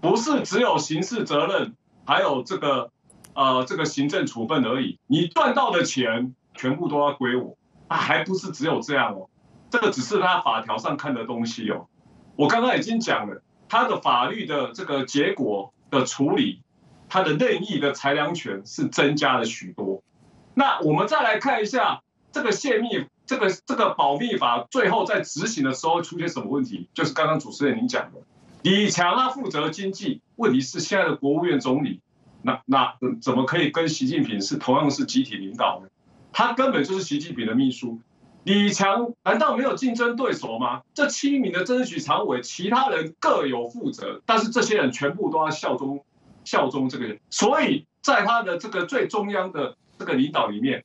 [0.00, 2.90] 不是只有刑事责任，还有这个
[3.34, 7.56] 呃这个行政处分而已，你赚到的钱全部都要归我。
[7.86, 9.28] 还不是只有这样哦，
[9.70, 11.86] 这个只是他法条上看的东西哦。
[12.34, 16.62] 我刚刚已经讲了，他的法律的这个结果的处理，
[17.08, 20.02] 他的任意的裁量权是增加了许多。
[20.54, 26.88] 那我们再来看一下这个泄密，这个这个保密法最后在执行的时候出现什么问题？
[26.94, 28.20] 就是刚刚主持人您讲的，
[28.62, 32.00] 李强他负责经济，问题是现在的国务院总理，
[32.42, 35.88] 那那怎么可以跟习近平是同样是集体领导呢？
[36.32, 38.00] 他根本就是习近平的秘书，
[38.42, 40.82] 李强难道没有竞争对手吗？
[40.92, 46.04] 这七名的政治局常委，其他人各有负责，但是这些人全部都要效忠
[46.44, 50.84] 效忠这个人，所以在他的这个最中央的这个领导里面，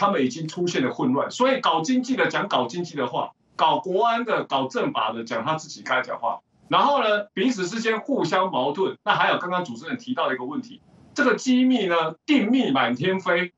[0.00, 1.30] 他们已经出现了混乱。
[1.30, 8.96] 所以搞经济的讲搞经济的话，搞国安的、搞政法的讲他自己该讲话，然后呢彼此之间互相矛盾。
[9.04, 10.80] 那还有刚刚主持人提到的一个问题，
[11.14, 13.52] 这个机密呢定密满天飞。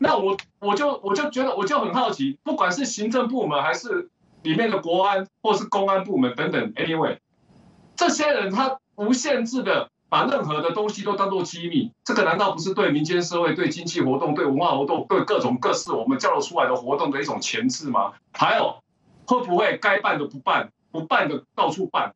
[0.00, 4.10] 那我我就我就觉得我就很好奇，不管是行政部门还是
[4.42, 7.18] 里面的国安或是公安部门等等，anyway，
[7.94, 18.12] 这些人他无限制的把任何的东西都当做机密，这个难道不是对民间社会、对经济活动、对文化活动、对各种各式我们交流出来的活动的一种钳制吗？
[18.32, 18.82] 还有
[19.26, 22.14] 会不会该办的不办，不办的到处办，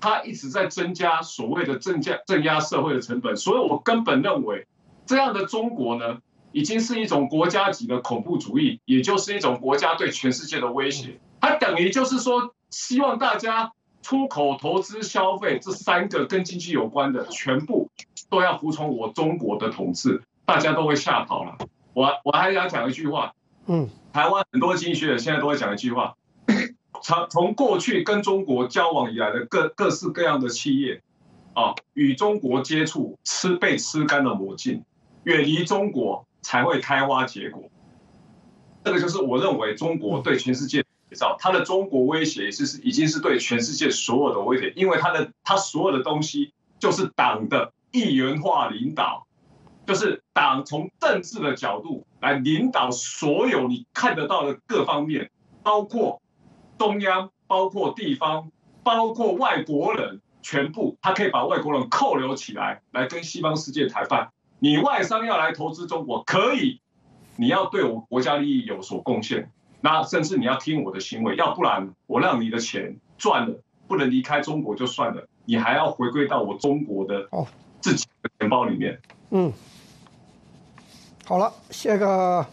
[0.00, 4.66] 他一直在增加所谓的镇压镇压社会的成本，所以我根本认为
[5.06, 6.18] 这样的中国呢？
[6.54, 11.18] 已经是一种国家级的恐怖主义，也就是一种国家对全世界的威胁。
[11.40, 17.90] 它等于就是说，希望大家出口、投资、消费这三个跟经济有关的，全部
[18.28, 21.56] 都要服从我中国的统治，大家都会吓跑了。
[21.94, 23.34] 我我还想讲一句话，
[23.66, 26.16] 嗯，台湾很多经济学者现在都会讲一句话：
[27.02, 31.00] 从从过去跟中国交往以来的各各式各样的企业，
[31.54, 34.84] 啊，与中国接触吃被吃干的魔镜，
[35.24, 36.26] 远离中国。
[36.44, 37.70] 才会开花结果，
[38.82, 40.81] 这个就是我认为中国对全世界
[41.38, 49.26] 他，的中国威胁是是已经是对全世界所有的威胁，因为它的它所有的东西就是党的一元化领导，
[49.86, 55.30] 就是党从政治的角度来领导所有你看得到的各方面，
[55.62, 56.20] 包括
[56.78, 58.50] 中央，包括地方，
[58.82, 64.30] 包括外国人，全部他可以把外国人扣留起来，来跟西方世界谈判。
[64.58, 66.80] 你外商要来投资中国可以，
[67.36, 69.50] 你要对我国家利益有所贡献，
[69.82, 73.54] 那甚至你要听我的行为，要不然我让你的钱赚了
[73.88, 77.46] 不能离开中国就算了，你还要回归到我中国的哦
[77.80, 79.00] 自己的钱包里面。
[79.30, 79.52] 嗯，
[81.26, 82.46] 好了，这个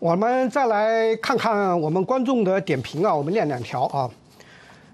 [0.00, 4.10] 我们再来看看我们观众的点评啊，我们念两条啊，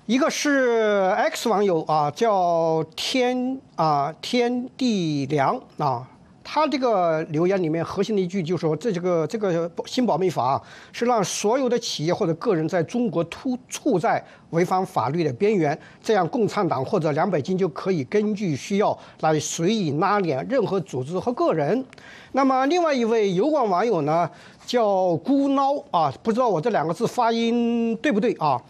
[0.05, 6.07] 一个是 X 网友啊，叫天啊天地良啊。
[6.53, 14.21] 他这个留言里面核心的一句就是说，这这个这个新保密法是让所有的企业或者个人在中国突处在
[14.51, 21.85] 违反法律的边缘，这样共产党或者两百斤就可以根据需要来随意拉链任何组织和个人。
[22.33, 24.29] 那么另外一位油管网友呢，
[24.67, 28.61] 叫孤孬啊，不知道我这两个字发音对不对啊？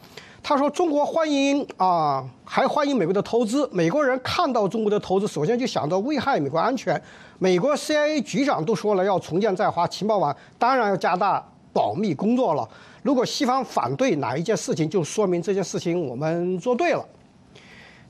[0.42, 3.68] 他说：“中国欢迎啊，还欢迎美国的投资。
[3.72, 7.00] 美国人看到中国的投资，首先就想到危害美国安全。
[7.38, 12.68] 美国 CIA 局长都说了要重建在华情报网，当然要加大保密工作了。
[13.02, 17.04] 如果西方反对哪一件事情，就说明这件事情我们做对了。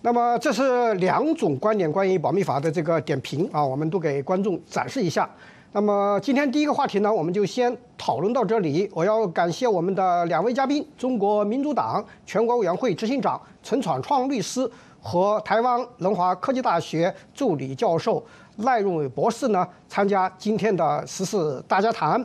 [0.03, 5.29] 那么这是两种观点关于保密法的这个点评啊，我们都给观众展示一下。”
[5.73, 8.91] 那么今天第一个话题呢，我们就先讨论到这里。
[8.93, 14.69] 我要感谢我们的两位嘉宾：中国民主党全国委员会执行长陈闯创律师
[15.01, 18.21] 和台湾龙华科技大学助理教授
[18.57, 22.21] 赖荣伟博士呢，参加今天的时事大家谈。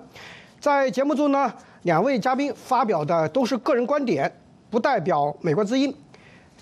[0.59, 4.35] 在节目中呢，两位嘉宾发表的都是个人观点，
[4.71, 5.95] 不代表美国之音。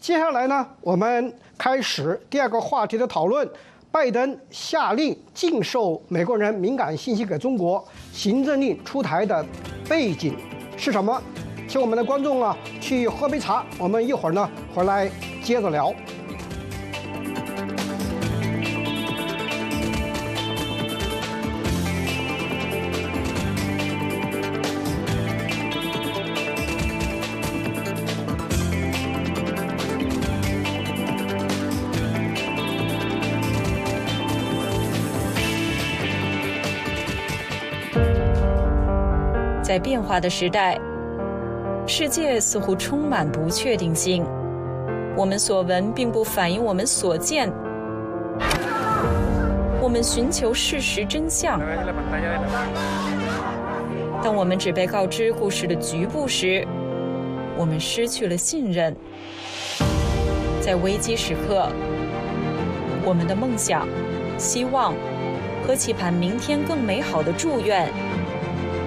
[0.02, 3.50] 接下来呢，我们开始第二个话题的讨论。
[3.94, 9.46] 拜登下令禁售美国人敏感信息给中国，行政令出台的
[9.88, 10.36] 背景
[10.76, 11.22] 是什么？
[11.68, 15.08] 请我们的观众啊去喝杯茶，我们一会儿呢回来
[15.44, 15.94] 接着聊。
[39.74, 40.80] 在变化的时代，
[41.88, 44.24] 世界似乎充满不确定性。
[45.18, 47.52] 我们所闻并不反映我们所见。
[49.82, 51.60] 我们寻求事实真相。
[54.22, 56.68] 当我们只被告知故事的局部时，
[57.58, 58.96] 我们失去了信任。
[60.62, 61.68] 在危机时刻，
[63.04, 63.88] 我们的梦想、
[64.38, 64.94] 希望
[65.66, 67.90] 和期盼明天更美好的祝愿。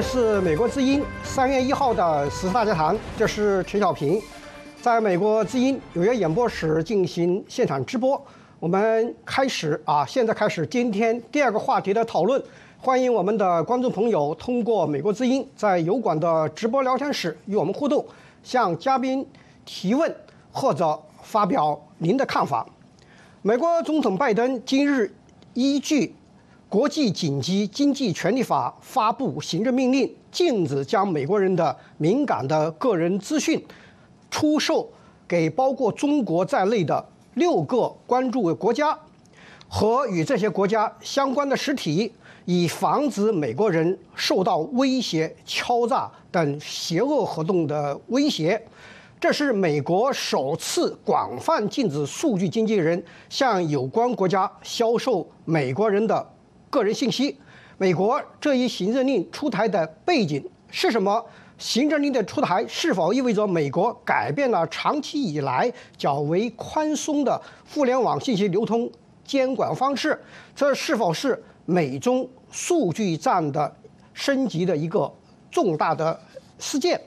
[0.00, 4.20] 是美国之音三月一号的时事大家谈，这是陈小平，
[4.80, 8.20] 在美国之音纽约演播室进行现场直播。
[8.58, 12.42] 我们开始啊，现在开始今天第二个话题的讨论。
[12.78, 18.04] 欢迎我们的观众朋友通过美国之音在油管的直播聊天室与我们互动，
[18.42, 19.26] 向嘉宾
[19.66, 20.14] 提问
[20.50, 22.66] 或者发表您的看法。
[23.42, 25.12] 美国总统拜登今日
[25.52, 26.14] 依据。
[26.70, 33.60] 国际紧急经济权利法发布行政命令，禁止将美国人的敏感的个人资讯
[34.30, 34.88] 出售
[35.26, 37.04] 给包括中国在内的
[37.34, 38.96] 六个关注国家
[39.66, 42.12] 和与这些国家相关的实体，
[42.44, 48.64] 以防止美国人受到威胁、敲诈等邪恶活动的威胁。
[49.18, 56.24] 这是美国首次广泛禁止数据经纪人向有关国家销售美国人的。
[56.70, 57.36] 个人信息，
[57.76, 61.22] 美国这一行政令出台的背景是什么？
[61.58, 67.38] 行政令的出台是否意味着美国改变了长期以来较为宽松的
[67.74, 68.90] 互联网信息流通
[69.24, 70.18] 监管方式？
[70.56, 73.76] 这是否是美中数据战的
[74.14, 75.12] 升级的一个
[75.50, 76.18] 重大的
[76.58, 76.98] 事件？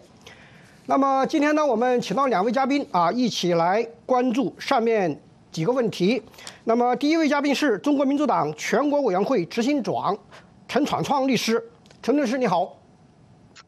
[0.85, 5.19] 那么今天呢，我们请到两位嘉宾啊，一起来关注上面。
[5.53, 6.21] 几个问题，
[6.63, 10.17] 那么第一位嘉宾是中国民主党全国委员会执行长
[10.67, 11.63] 陈闯创律师，
[12.01, 12.75] 陈律师你好。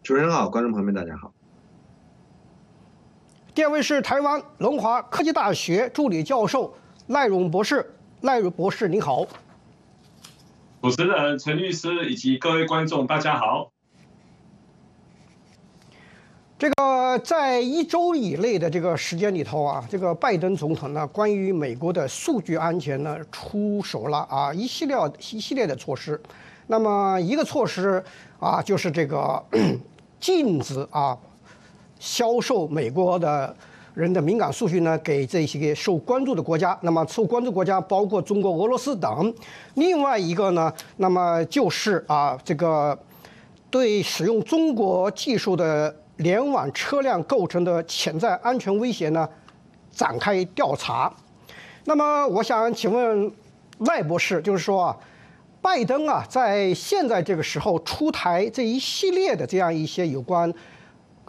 [0.02, 1.32] 主持人好，观众朋友们大家好。
[3.54, 6.76] 第二位是台湾龙华科技大学助理教授
[7.08, 9.28] 赖荣博士，赖荣博士您好。
[10.82, 13.75] 主持人陈律师以及各位观众大家好。
[16.58, 24.96] 这个在一周以内的这个时间里头啊，这个拜登总统呢，关于美国的数据安全呢，出手了啊，一系列
[25.34, 26.20] 一系列的措施。
[26.68, 28.02] 那么一个措施
[28.40, 29.44] 啊，就是这个
[30.18, 31.18] 禁止啊
[32.00, 33.54] 销售美国的
[33.94, 36.78] 人的敏感数据呢，给这些受关注的国家。
[36.84, 39.34] 那么受关注国家包括中国、俄罗斯等。
[39.74, 42.98] 另外一个呢，那么就是啊，这个
[43.70, 45.94] 对使用中国技术的。
[46.18, 49.28] 联网车辆构成的潜在安全威胁呢，
[49.92, 51.14] 展开调查。
[51.84, 53.32] 那么，我想请问
[53.80, 54.98] 赖博士，就是说啊，
[55.62, 60.54] 拜登啊，在现在这个时候出台这一系列的这样一些有关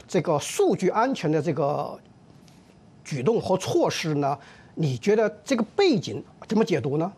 [0.06, 1.98] 这个数据安全的这个
[3.04, 4.38] 举动和措施呢，
[4.76, 7.12] 你觉得这个背景怎么解读呢？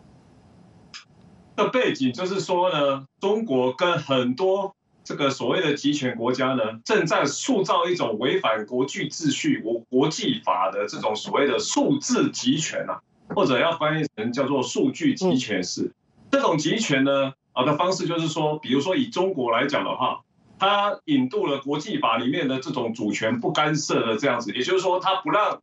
[1.57, 4.75] 这背景就是说呢，中国跟很多。
[5.09, 13.00] 这个所谓的集权国家呢，正在塑造一种违反国际秩序、国国际法的这种所谓的数字集权啊，
[13.34, 15.94] 或者要翻译成叫做数据集权式。
[16.30, 20.20] 这种集权呢，啊的方式就是说，比如说以中国来讲的话，
[20.59, 25.62] 它引渡了国际法里面的这种主权不干涉的这样子，也就是说，它不让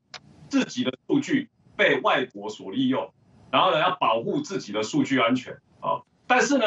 [0.50, 3.14] 自己的数据被外国所利用，
[3.52, 6.66] 然后呢，要保护自己的数据安全啊，但是呢，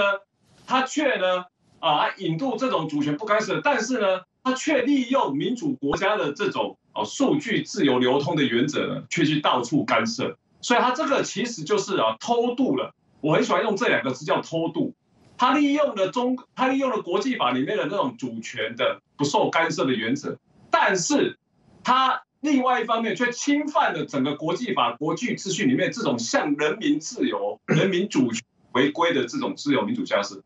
[0.64, 1.46] 它却呢。
[1.80, 12.94] 啊，引渡这种主权不干涉，但是呢，他却利用民主国家的这种哦数据自由流通的原则呢，却去到处干涉，所以他这个其实就是啊偷渡了。
[13.20, 14.94] 我很喜欢用这两个字叫偷渡。
[15.36, 20.36] 他利用了中，他利用了国际法里面的那种主权的不受干涉的原则，
[20.68, 21.38] 但是
[21.84, 30.42] 他另外一方面却侵犯了整个国际法国际秩序里面这种向人民自由、人民主权回归的这种自由民主价值。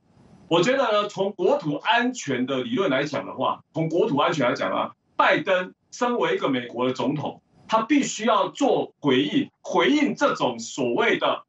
[0.53, 11.45] 我觉得呢，从国土安全的理论来讲的话，从国土安全来讲啊，拜登身为一个美国的总统，他必须要做回应，回应这种所谓的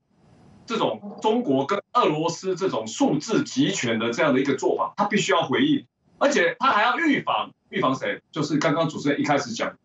[0.66, 5.86] 这种中国跟俄罗斯这种数字集权的这样的一个做法，他必须要回应，
[6.18, 8.22] 而且他还要预防，预防谁？
[8.32, 9.76] 就是刚刚主持人一开始讲，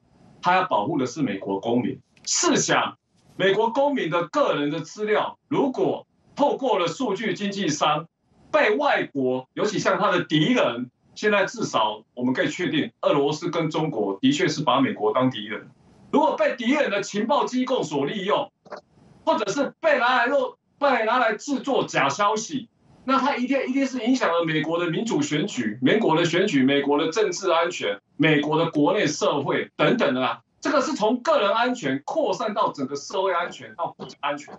[0.41, 1.99] 他要保护的是美国公民。
[2.25, 2.97] 试想，
[3.35, 6.07] 美国公民的个人的资料，如果
[6.37, 8.07] 透过了数据经纪商。
[8.51, 15.69] 被外国，尤其像他的敌人，现在至少我们可以确定，俄罗斯跟中国的确是把美国当敌人。
[16.11, 18.51] 如果被敌人的情报机构所利用，
[19.25, 22.69] 或者是被拿来用，被拿来制作假消息，
[23.05, 30.43] 那他一定一定是影响了美国的民主选举、美国的选举、美国的政治安全、美国的国内社会等等的啦。
[30.61, 34.59] 这个是从个人安全扩散到整个社会安全到国家安全。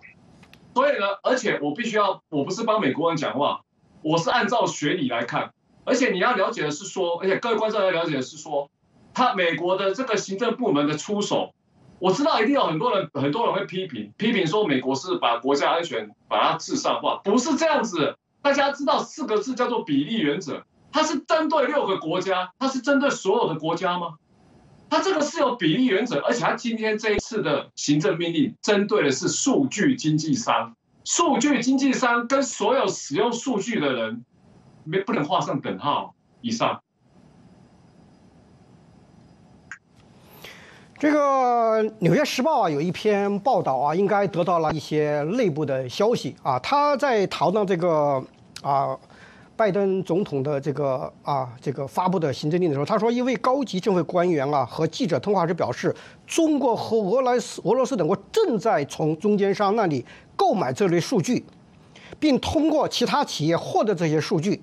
[0.76, 3.62] 所以呢，而且我必须要，我不是帮美国人讲话。
[4.02, 5.52] 我是按照学理来看，
[5.84, 8.70] 而且你要了解的是说，而且各位观众要了解的是说，
[9.14, 11.54] 他美国的这个行政部门的出手，
[12.00, 18.18] 我知道一定有很多人很多人会批评，批评说美国是把国家安全把它至上化，不是这样子。
[18.42, 24.16] 大家知道四个字叫做比例原则，它是针对六个国家，它是针对所有的国家吗？
[24.90, 30.76] 它这个是有比例原则，而且它今天这一次的行政命令针对的是数据经纪商。
[31.12, 34.24] 数据经纪商跟所有使用数据的人，
[34.84, 36.14] 没不能画上等号。
[36.42, 36.80] 以上，
[41.00, 46.60] 这个《纽约时报》啊有一篇报道啊，应该得到了一些内部的消息啊。
[46.60, 48.24] 他在讨论这个
[48.62, 48.96] 啊，
[49.60, 55.94] 拜登总统的这个啊这个发布的行政令的时候，他说，一位高级政府官员啊和记者通话时表示，
[56.26, 60.06] 中国和俄罗斯、俄罗斯等国正在从中间商那里。
[60.38, 61.44] 购买这类数据，
[62.18, 64.62] 并通过其他企业获得这些数据。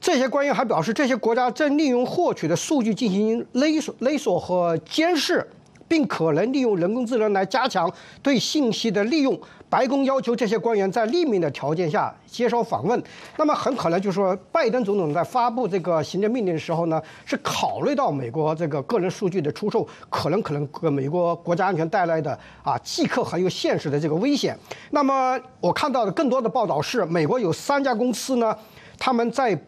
[0.00, 5.44] 这些官员还表示，这些国家正利用获取的数据进行勒索、勒索和监视。
[5.88, 7.92] 并可能利用人工智能来加强
[8.22, 9.38] 对信息的利用。
[9.72, 13.02] 白宫要求这些官员在匿名的条件下接受访问。
[13.38, 24.54] 那么很可能就是说，拜登总统在发布这个行政命令的时候呢，是考虑到美国这个个人数据的出售可能可能给美国国家安全带来的啊即刻很有现实的这个危险。
[24.90, 28.54] 那么我看到的更多的报道是，美国有三家公司呢，
[28.98, 29.58] 他们在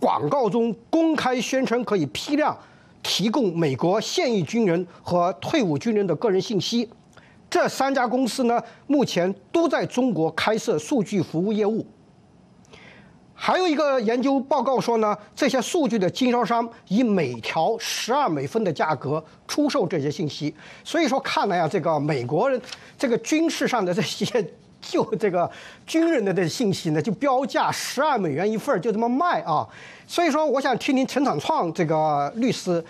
[0.00, 2.56] 广告中公开宣称可以批量。
[3.02, 6.86] 提供美国现役军人和退伍军人的个人信息，
[7.50, 11.84] 这三家公司呢，目前都在中国开设数据服务业务。
[13.34, 20.54] 还有一个研究报告说呢，这些数据的经销商以每条十二美分的价格出售这些信息。
[20.84, 22.60] 所以说，看来啊，这个美国人
[22.98, 24.46] 这个军事上的这些
[24.82, 25.50] 就这个
[25.86, 29.66] 军人的这信息呢，就标价十二美元一份就这么卖啊。
[30.06, 32.84] 所以说，我想听听陈长创这个律师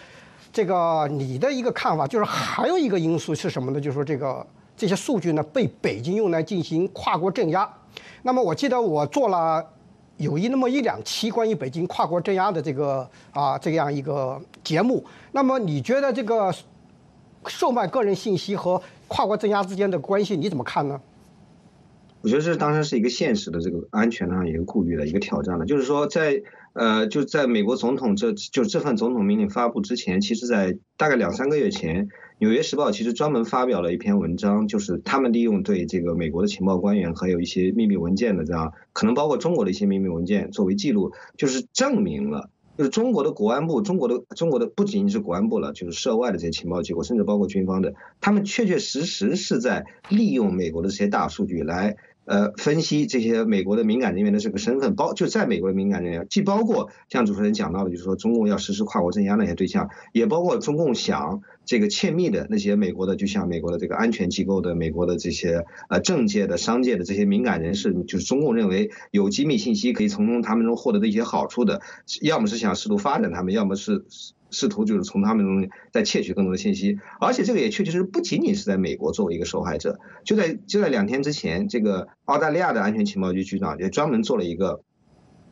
[0.53, 3.81] 这个你的一个看法，就是还有一个因素是什么呢？
[3.81, 4.47] 就是说这个
[4.77, 7.69] 这些数据呢被北京用来进行跨国镇压。
[8.23, 9.65] 那么我记得我做了
[10.17, 15.05] 有一那么一两期关于北京跨国镇压的这个啊这样一个节目。
[15.33, 16.53] 那么你觉得这个
[17.47, 21.01] 售卖个人信息和跨国镇压之间的关系你怎么看呢？
[22.23, 26.43] 我觉得这当然是一个现实的这个安全上一个顾虑的一个挑战了，就是说在。
[26.73, 32.07] 呃，就在美国总统这就这份总统命令发布之前，其实，在大概两三个月前，
[32.39, 51.97] 《纽约时报》其实专门发表了一篇文章，就是他们利用对这个美国的情报官员还有一些秘密文件的这样，可能包括中国的一些秘密文件作为记录，就是证明了，就是中国的国安部、中国的中国的不仅仅是国安部了，就是涉外的这些情报机构，甚至包括军方的，他们确确实实是在利用美国的这些大数据来。
[52.31, 71.81] 呃，分析这些美国的敏感人员的这个身份，包就在美国的敏感人员，既包括像主持人讲到的，就是说中共要实施跨国镇压那些对象，也包括中共想这个窃密的那些美国的，就像美国的这个安全机构的、美国的这些呃政界的、商界的这些敏感人士，就是中共认为有机密信息可以从中他们中获得的一些好处的，
[72.23, 74.05] 要么是想试图发展他们，要么是。
[74.51, 84.83] 试图就是从他们中再窃取更多的信息，而且这个也确确实实不仅仅是在美国作为一个受害者，就在就在两天之前，这个澳大利亚的安全情报局局长就专门做了一个。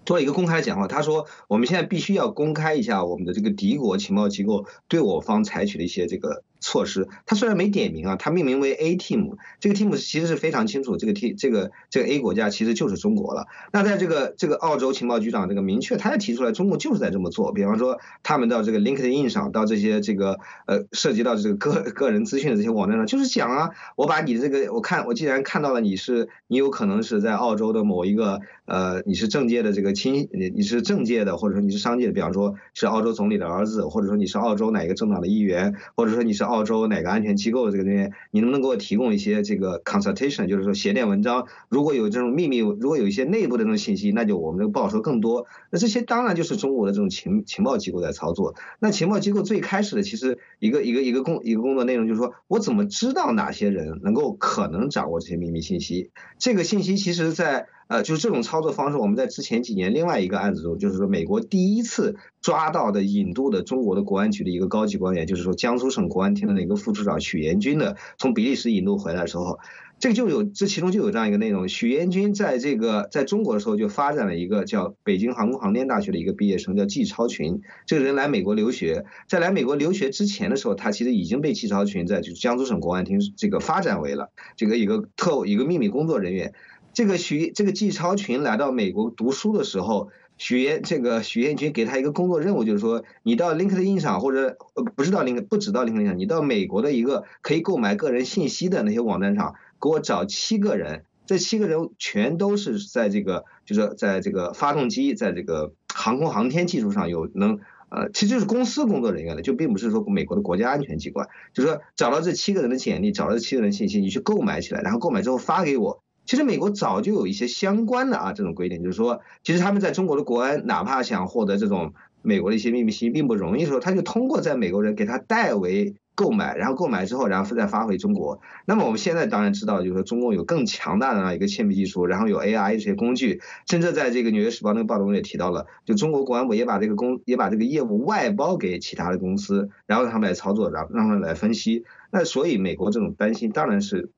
[0.07, 7.09] 做了一个公开的讲话，他说：“我们现在必须要公开一下我们的这个敌国情报机构对我方采取的一些这个措施。
[7.27, 13.49] 他虽然没点名啊，他命名为 A team，这个 team 其实是非常清楚，这个 T 这个这个 A 国家其实就是中国了。
[13.73, 17.53] 那在这个这个澳洲情报局长这个明确，他也提出来，中国就是在这么做。
[17.53, 41.47] 比方说，他们到这个 LinkedIn 上，到这些这个呃涉及到这个个个人资讯的这些网站上，就是讲啊，我把你这个，我看我既然看到了你是你有可能是在澳洲的某一个呃你是政界的这个。”亲，你你是政界的，或者说你是商界的，比方说是澳洲总理的儿子，或者说你是澳洲哪个政党的议员，或者说你是澳洲哪个安全机构这个人员，你能不能给我提供一些这个 consultation，就是说写点文章？
[41.69, 45.47] 如果有这种秘密，如果有一些内部的这种信息，那就我们这个报酬更多。
[45.71, 48.55] 那这些当然就是中国的这种情情报机构在操作。
[48.79, 56.11] 那情报机构最开始的其实一个一个一个工一个工作内容就是说我怎么知道哪些人能够可能掌握这些秘密信息？
[56.39, 57.67] 这个信息其实在。
[57.89, 69.59] 呃，就是这种操作方式，我们在之前几年另外一个案子中，就是说美国第一次抓到的引渡的中国的国安局的一个高级官员，就是说江苏省国安厅的那个副处长许延军的，从比利时引渡回来的时候，
[69.99, 86.53] 这个就有这其中就有这样一个内容，许延军在这个在中国的时候就发展了一个叫北京航空航天大学的一个毕业生叫季超群，这个人来美国留学，在来美国留学之前的时候，他其实已经被季超群在就是江苏省国安厅这个发展为了这个一个特务一个秘密工作人员。
[86.99, 116.03] 这个许这个季超群来到美国读书的时候，许彦这个许彦军给他一个工作任务，就是说你到 LinkedIn 上或者呃不是到 Link 不止到 LinkedIn 上，你到美国的一个可以购买个人信息的那些网站上，给我找七个人，这七个人全都是在这个就是在这个发动机在这个航空航天技术上有能呃，其实就是公司工作人员的，就并不是说美国的国家安全机关，就是说找到这七个人的简历，找到这七个人信息，你去购买起来，然后购买之后发给我。
[116.29, 128.43] 其实美国早就有一些相关的啊这种规定，就是说，其实他们在中国的国安，哪怕想获得这种美国的一些秘密信息，并不容易的时候，他就通过在美国人给他代为购买，然后购买之后，然后再发回中国。
[128.67, 141.85] 那么我们现在当然知道，就是说中共有更强大的一个窃密技术，然后有 AI 这些工具，甚至在这个《纽约时报》那个报道中也提到了，就中国国安部也把这个公也把这个业务外包给其他的公司，然后让他们来操作，然后让他们来分析。
[142.13, 144.11] 那所以美国这种担心当然是。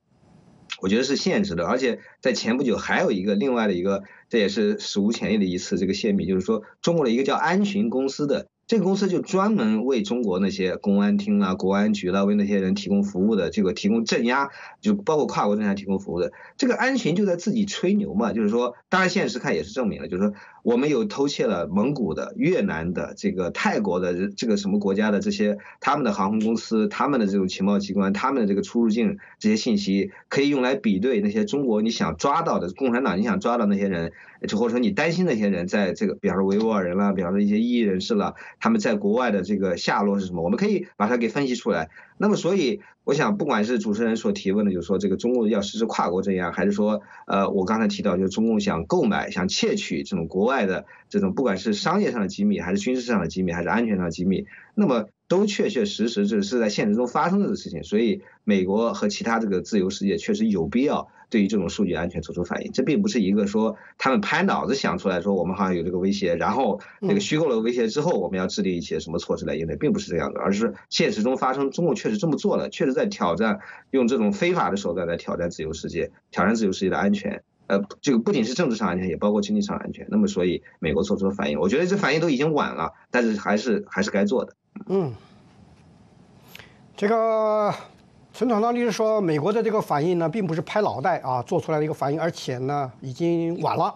[0.81, 8.47] 我觉得是现实的，而且在前不久还有一个另外的一个，这也是史无前例的一次这个泄密，就是说中国的一个叫安巡公司的。
[8.67, 14.51] 这个公司就专门为中国那些公安厅啊、国安局啦，为那些人提供服务的，这个提供镇压，
[14.81, 16.31] 就包括跨国镇压提供服务的。
[16.57, 34.13] 这个安巡就在自己吹牛嘛，就是说，当然现实看也是证明了，就是说，我们有偷窃了蒙古的、越南的、这个泰国的这个什么国家的这些他们的航空公司、他们的这种情报机关、他们的这个出入境这些信息，可以用来比对那些中国你想抓到的共产党你想抓到那些人。
[34.49, 40.43] 就或者说你担心那些人在这个，比方说维吾尔人啦，比方说一些异议人士了，他们在国外的这个下落是什么？
[40.43, 41.91] 我们可以把它给分析出来。
[42.23, 54.45] 那么，所以我想，不管是主持人所提问的，就是说这个中共要实施跨国镇压，还是说，呃，我刚才提到就是中共想购买、想窃取这种国外的这种，不管是商业上的机密，还是军事上的机密，还是安全上的机密，
[54.75, 57.85] 那么都确确实实这是在现实中发生的事情。
[57.85, 62.73] 所以，美国和其他这个自由世界确实有必要对于这种数据安全做出反应。
[62.73, 73.61] 这并不是一个说他们拍脑子想出来说我们好像有这个威胁，然后这个虚构了威胁之后，我们要制定一些什么措施来应对，并不是这样的，而是现实中发生，中共确实这么做了，确实在挑战，
[73.93, 77.45] 用这种非法的手段来挑战自由世界，挑战自由世界的安全。
[77.71, 80.05] 呃，这个不仅是政治上安全，也包括经济上安全。
[80.11, 84.53] 那么，所以美国做出了反应，我觉得这反应都已经晚了，但是还是还是该做的。
[84.89, 85.15] 嗯，
[86.97, 87.73] 这个
[88.33, 93.95] 陈厂长律师说，美国的这个反应呢，并不是拍脑袋啊做出来的一个反应，而且呢，已经晚了。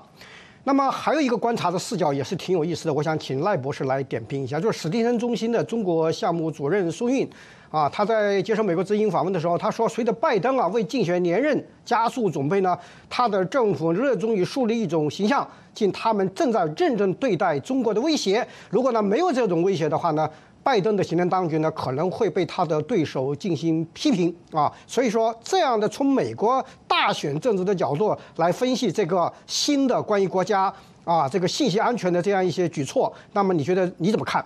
[0.63, 7.29] 那么还有一个观察的视角也是挺有意思的，我想请赖博士来点评一下，就是史蒂森中心的中国项目主任苏运。
[7.75, 12.79] 啊，他在接受美国之音访问的时候，他说，随着拜登啊为竞选连任加速准备呢，
[13.11, 15.45] 他的政府热衷于树立一种形象，
[15.75, 18.47] 即他们正在认真对待中国的威胁。
[18.71, 20.31] 如果呢没有这种威胁的话呢，
[20.63, 24.73] 拜登的行政当局呢可能会被他的对手进行批评啊。
[24.87, 30.73] 所以说，这样的从美国大选政治的角度来分析这个新的关于国家
[31.03, 34.45] 啊这个信息安全的这样一些举措，那么你觉得你怎么看？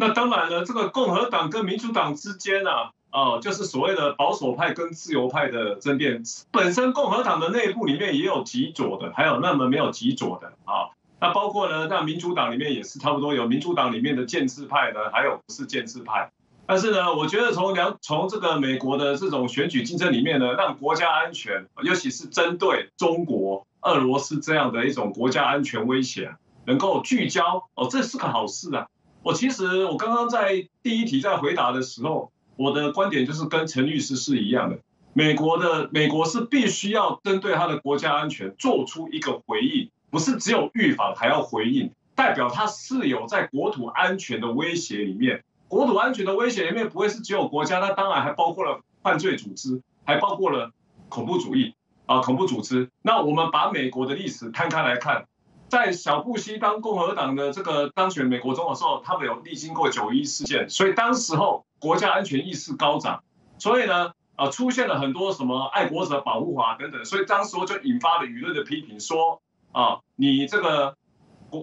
[0.00, 2.70] 那当然了，这个共和党跟民主党之间呢，
[3.10, 6.22] 哦，就是所谓的保守派跟自由派的争辩。
[6.52, 10.94] 本身共和党的内部里面也有极左的，还有那么没有极左的啊。
[11.20, 16.30] 那包括呢，那民主党里面也是差不多有民主党里面的建制派呢，还有不是建制派。
[16.64, 26.36] 但是呢，我觉得从两从这个美国的这种选举竞争里面呢，让国家安全，尤其是针对中国、俄罗斯这样的一种国家安全威胁，
[26.66, 28.86] 能够聚焦哦，这是个好事啊。
[29.28, 34.78] 我其实我刚刚在第一题在回答的时候，我的观点就是跟陈律师是一样的。
[35.12, 45.44] 美国的美国是必须要针对他的国家安全做出一个回应，不是只有预防还要回应，代表他是有在国土安全的威胁里面。
[45.68, 50.72] 国土安全的威胁里面不会是只有国家，那当然还包括了犯罪组织，还包括了
[51.10, 51.74] 恐怖主义
[52.06, 52.88] 啊，恐怖组织。
[53.02, 55.26] 那我们把美国的历史摊开来看。
[55.68, 63.22] 在小布希当共和党的这个当选美国总统的时候，他们有历经过九一事件，所以当时候国家安全意识高涨，
[63.58, 69.42] 所以呢，啊出现了很多什么爱国者保护法等等，所以当时候就引发了舆论的批评，说
[69.72, 70.96] 啊你这个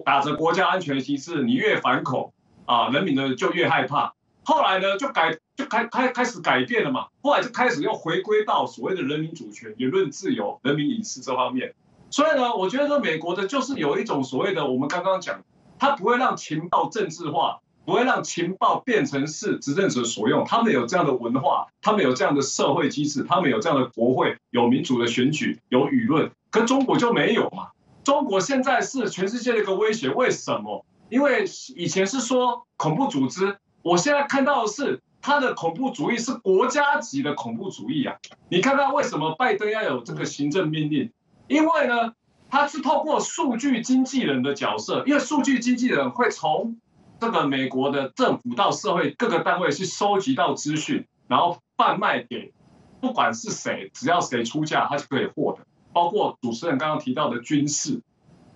[0.04, 2.32] 打着国家安全的旗帜，你越反恐
[2.64, 4.14] 啊，人民呢就越害怕。
[4.44, 11.74] 后来呢就改就开开开始改变了嘛，后来就开始又回归到所谓的人民主权、言论自由、人民隐私这方面。
[12.16, 15.44] 所以呢，我觉得说美国的就是有一种所谓的我们刚刚讲，
[15.78, 20.42] 它不会让情报政治化，不会让情报变成是执政者所用。
[20.46, 26.30] 他们有这样的文化，他们有这样的社会机制，他们有这样的国会，有民主的选举，有舆论。
[26.50, 27.68] 可中国就没有嘛？
[28.02, 30.86] 中国现在是全世界的一个威胁，为什么？
[31.10, 31.44] 因为
[31.76, 38.16] 以前是说恐怖组织，我现在看到的是他的恐怖主义是国家级的恐怖主义啊！
[38.48, 41.12] 你看看为什么拜登要有这个行政命令？
[41.48, 42.12] 因为呢，
[42.50, 46.78] 他是透过数据经纪人的角色，因为数据经纪人会从
[47.20, 52.52] 这个美国的政府到社会各个单位去收集到资讯，然后贩卖给
[53.00, 55.66] 不管是谁，只要谁出价，他就可以获得。
[55.92, 58.02] 包括主持人刚刚提到的军事，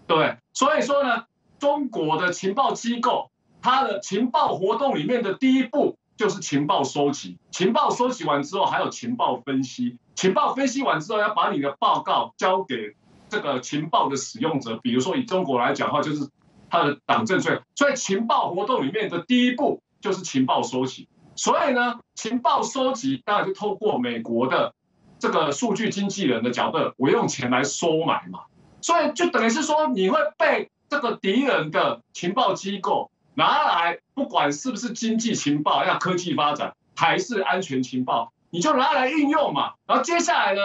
[0.06, 0.36] 对不对？
[0.52, 1.24] 所以说呢，
[1.58, 3.30] 中国的情报机构，
[3.62, 9.96] 它的情报活动里面的第一步就是情报收集，情报收集完之后还有情报分析。
[10.14, 12.94] 情报分析完之后，要把你的报告交给
[13.30, 14.76] 这个情报的使用者。
[14.82, 16.28] 比如说以中国来讲的话，就是
[16.68, 17.62] 他的党政税。
[17.74, 21.08] 所以情报活动里面的第一步就是情报收集。
[21.36, 24.74] 所以呢，情报收集当然就透过美国的
[25.18, 28.40] 这个数据经纪人的角度，我用钱来收买嘛。
[28.82, 38.32] 所以就等于是说，你会被这个敌人的情报机构拿来，不管是不是经济情报、要科技发展，还是安全情报。
[38.50, 40.60] 你就拿来运用嘛，然后接下来呢，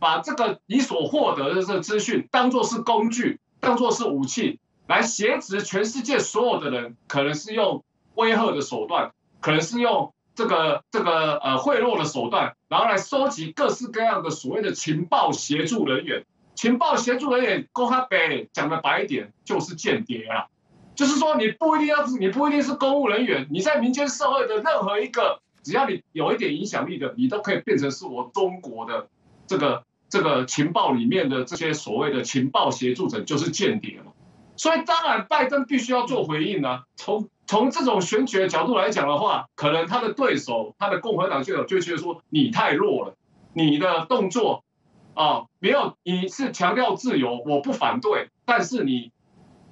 [0.00, 4.58] 把这个你所获得的这个资讯当做是工具，当做是武器，
[4.88, 16.26] 来挟持全世界所有的人，可能是用威吓的手段，可能是用这个这个呃贿赂的手段，然后来收集各式各样的所谓的情报协助人员。
[16.56, 20.46] 情报协助人员，公开白讲的白一点，就是间谍啊，
[20.98, 25.40] 就是说你不一定要是，你不一定是公务人员，你在民间社会的任何一个。
[25.62, 29.06] 只要你有一点影响力的，你都可以变成是我中国的
[29.46, 34.10] 这个这个情报里面的这些所谓的情报协助者，就是间谍嘛。
[34.56, 36.80] 所以当然拜登必须要做回应呢。
[36.96, 43.14] 从从这种选举的角度来讲的话，可能他的对手，他的共和党就有就觉得说你太弱了，
[43.52, 44.64] 你的动作
[45.14, 49.12] 啊没有，你是强调自由，我不反对，但是你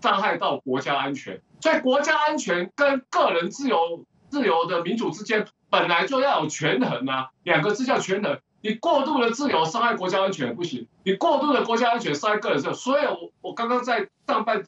[0.00, 8.38] 伤害到国家安全，所以国家安全跟个人自由、自由的民主之间本来就要有权衡啊，两个字叫权衡。
[8.60, 12.74] 你过度的自由伤害国家安全不行，你过度的国家安全伤害个人自由。
[12.74, 14.64] 所以我我刚刚在上半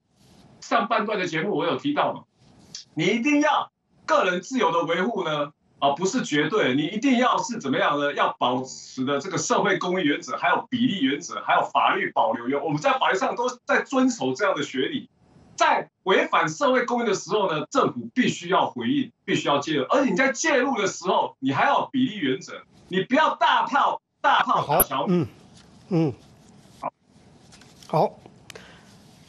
[0.60, 2.24] 上半段的节目我有提到嘛，
[2.94, 3.70] 你一定要
[4.06, 5.52] 个人自由的维护呢。
[5.80, 8.12] 啊，不是绝对，你一定要是怎么样呢？
[8.12, 15.08] 要保持的这个社会公益原则，还有比例原则，还有法律保留原，我们在法律上都在遵守这样的学理。
[15.58, 19.84] 在违反社会公益的时候呢，政府必须要回应，必须要介入。
[19.90, 25.14] 而且你在介入的时候，你还要比例原则，你不要大炮大炮好小米。
[25.14, 25.28] 嗯
[25.90, 26.14] 嗯，
[26.80, 26.92] 好，
[27.88, 28.20] 好。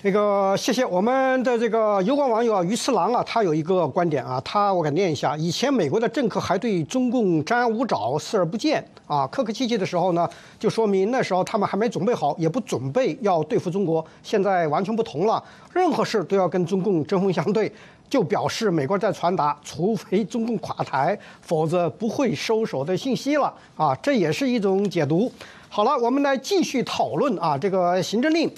[0.01, 10.25] 这个谢谢我们的这个油管网友啊，鱼次郎啊，他有一个观点啊，他我给念一下：以前美国的政客还对中共张牙舞爪、视而不见啊，客客气气的时候呢，
[10.57, 14.03] 就说明那时候他们还没准备好，也不准备要对付中国。
[14.23, 15.43] 现在完全不同了，
[15.73, 17.69] 任何事都要跟中共针锋相对，
[18.09, 25.29] 就表示美国在传达，除非中共垮台，否则不会收手的信息了啊，这也是一种解读。
[25.67, 28.49] 好了，我们来继续讨论啊，这个行政令。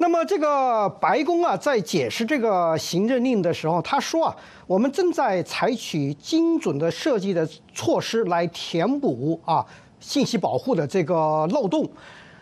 [0.00, 4.36] 那么，这个白宫啊，在解释这个行政令的时候，他说啊，
[4.66, 9.66] 我们正在采取精准的设计的措施来填补啊
[9.98, 11.88] 信息保护的这个漏洞。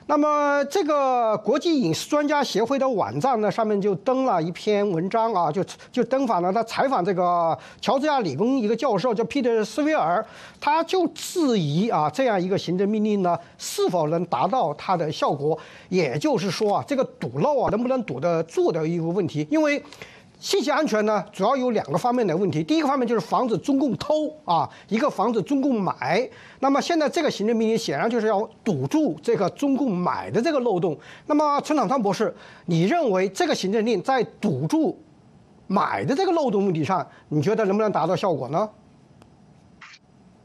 [0.09, 10.25] 那么，这个国际影视专家协会的网站呢，上面就登了一篇文章啊，就就登访了他采访这个乔治亚理工一个教授叫彼得斯维尔，
[10.61, 15.59] 他就质疑啊，这样一个行政命令呢，是否能达到它的效果？
[15.89, 19.45] 也就是说啊，这个堵漏啊，能不能堵得住的一个问题？
[19.51, 19.83] 因为。
[20.39, 22.63] 信息安全呢，主要有两个方面的问题。
[22.63, 26.29] 第一个方面就是防止中共偷啊，一个防止中共买。
[26.61, 30.97] 那么现在这个行政命令显然就是要堵住这个中共买的这个漏洞。
[31.27, 32.35] 那么陈长川博士，
[32.67, 34.99] 你认为这个行政令在堵住
[35.67, 38.69] 买的这个漏洞问题上，你觉得能不能达到效果呢？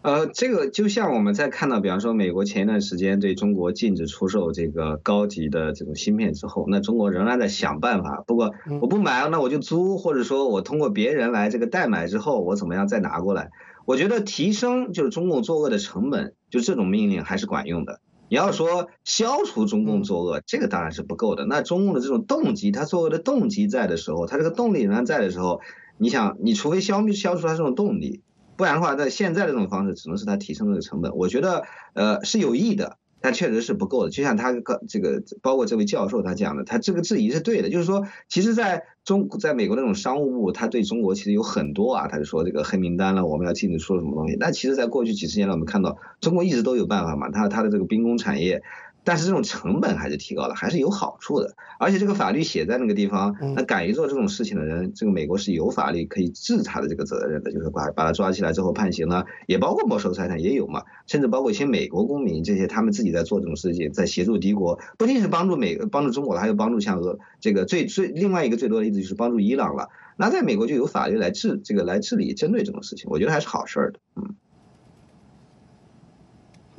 [0.03, 8.23] 呃，这个就像我们在看到，比方说美国前一段时间对中国禁止出售这个高级的这种芯片之后，那中国仍然在想办法。
[8.25, 13.51] 不过我不买，那我就租，或者说我通过别人来这个代买之后，我怎么样再拿过来？
[13.85, 17.99] 我觉得提升就是中共作恶的成本，就这种命令还是管用的。
[18.27, 21.45] 你要说消除中共作恶，这个当然是不够的。
[21.45, 25.61] 那中共的这种动机，他作恶的动机在的时候，他这个动力仍然在的时候，
[25.99, 28.21] 你想，你除非消灭消除他这种动力。
[28.61, 31.15] 不然的话，在现在这种方式，只能是它提升这个成本。
[31.15, 34.11] 我觉得，呃，是有益的，但确实是不够的。
[34.11, 37.71] 就像他个这个，包括这位教授他讲的，他这个质疑是对的。
[37.71, 44.37] 就是说，其实在中，在美国那种商务部，他对中国其实有很多啊，他就说这个黑名单了，我们要禁止出什么东西。
[44.39, 48.61] 那其实，在过去几十年来，我们看到中国一直都有办法嘛，他他的这个兵工产业。
[49.03, 51.53] 但是这种成本还是提高了，还是有好处的。
[51.79, 60.83] 而且这个法律写在那个地方，那敢于做这种事情的人，这个美国是有法律可以治他的这个责任的，就是把把他抓起来之后判刑了，也包括没收财产也有嘛。
[61.07, 69.89] 甚至包括一些美国公民，这些他们自己在做这种事情，在协助敌国，不仅是帮助美帮助中国的，还有帮助像俄这个最最另外一个最多的例子就是帮助伊朗了。
[70.17, 74.35] 那在美国就有法律来治这个来治理针对这种事情，我觉得还是好事儿的，嗯。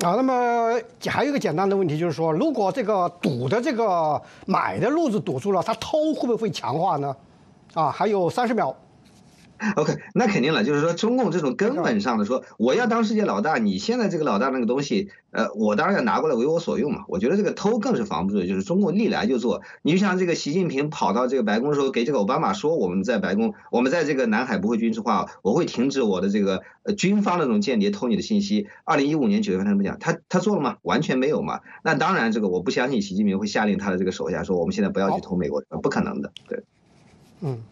[0.02, 7.14] 啊，那么还有一个简单的问题就是说，如果这个堵的这个买的路子堵住了，他偷会不会强化呢？
[7.74, 8.74] 啊，还有三十秒。
[9.76, 17.04] OK，那肯定了，就是说中共这种根本上的说，我要当世界老大，你现在这个老大那个东西，呃，我当然要拿过来为我所用嘛。
[17.06, 19.62] 我觉得这个偷更是防不住的，就是中共历来就做。
[19.82, 28.66] 你就像这个习近平跑到这个白宫的时候，给这个奥巴马说，我们在白宫，我们在这个南海不会军事化，我会停止我的这个呃军方的这种间谍偷你的信息。
[28.84, 30.78] 二零一五年九月份他们讲，他他做了吗？
[30.82, 31.60] 完全没有嘛。
[31.84, 36.32] 那当然，这个我不相信习近平会下令他的这个手下说，我们现在不要去偷美国，不可能的。
[36.48, 36.64] 对，
[37.40, 37.62] 嗯。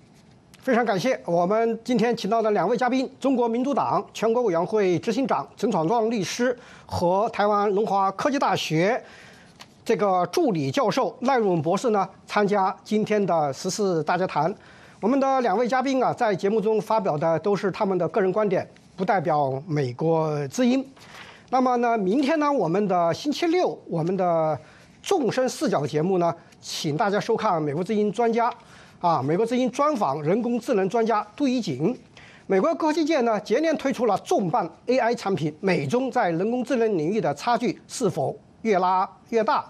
[0.63, 6.55] 非常感谢我们今天请到的两位嘉宾：中国民主党全国委员会执行长陈闯壮律师
[6.85, 9.03] 和台湾龙华科技大学
[9.83, 14.55] 这个助理教授赖汝文博士呢，参加今天的十四大家谈。
[15.01, 20.87] 我们的两位嘉宾啊，在节目中发表的都是他们的个人观点，不代表美国之音。
[21.49, 24.59] 那么呢，明天呢，我们的星期六，我们的
[25.03, 28.53] 纵深视角节目呢，请大家收看美国之音专家。
[29.01, 31.99] 啊，美国之音专访人工智能专家杜一景。
[32.47, 39.65] 美国科技界呢，接连推出了重磅 AI 产品，美中在人工智能领域的差距是否越拉越大？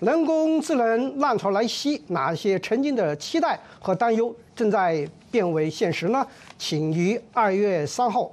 [0.00, 6.26] 人工智能浪潮来袭，哪些曾经的期待和担忧正在变为现实呢？
[6.58, 8.30] 请于二月三号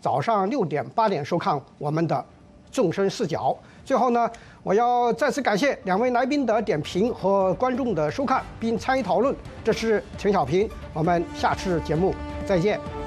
[0.00, 2.24] 早上六点八点收看我们的
[2.72, 3.54] 众生视角。
[3.90, 4.30] 最后呢，
[4.62, 9.34] 我要再次感谢两位来宾的点评和观众的收看并参与讨论。
[9.64, 12.14] 这是陈小平，我们下次节目
[12.46, 12.99] 再见。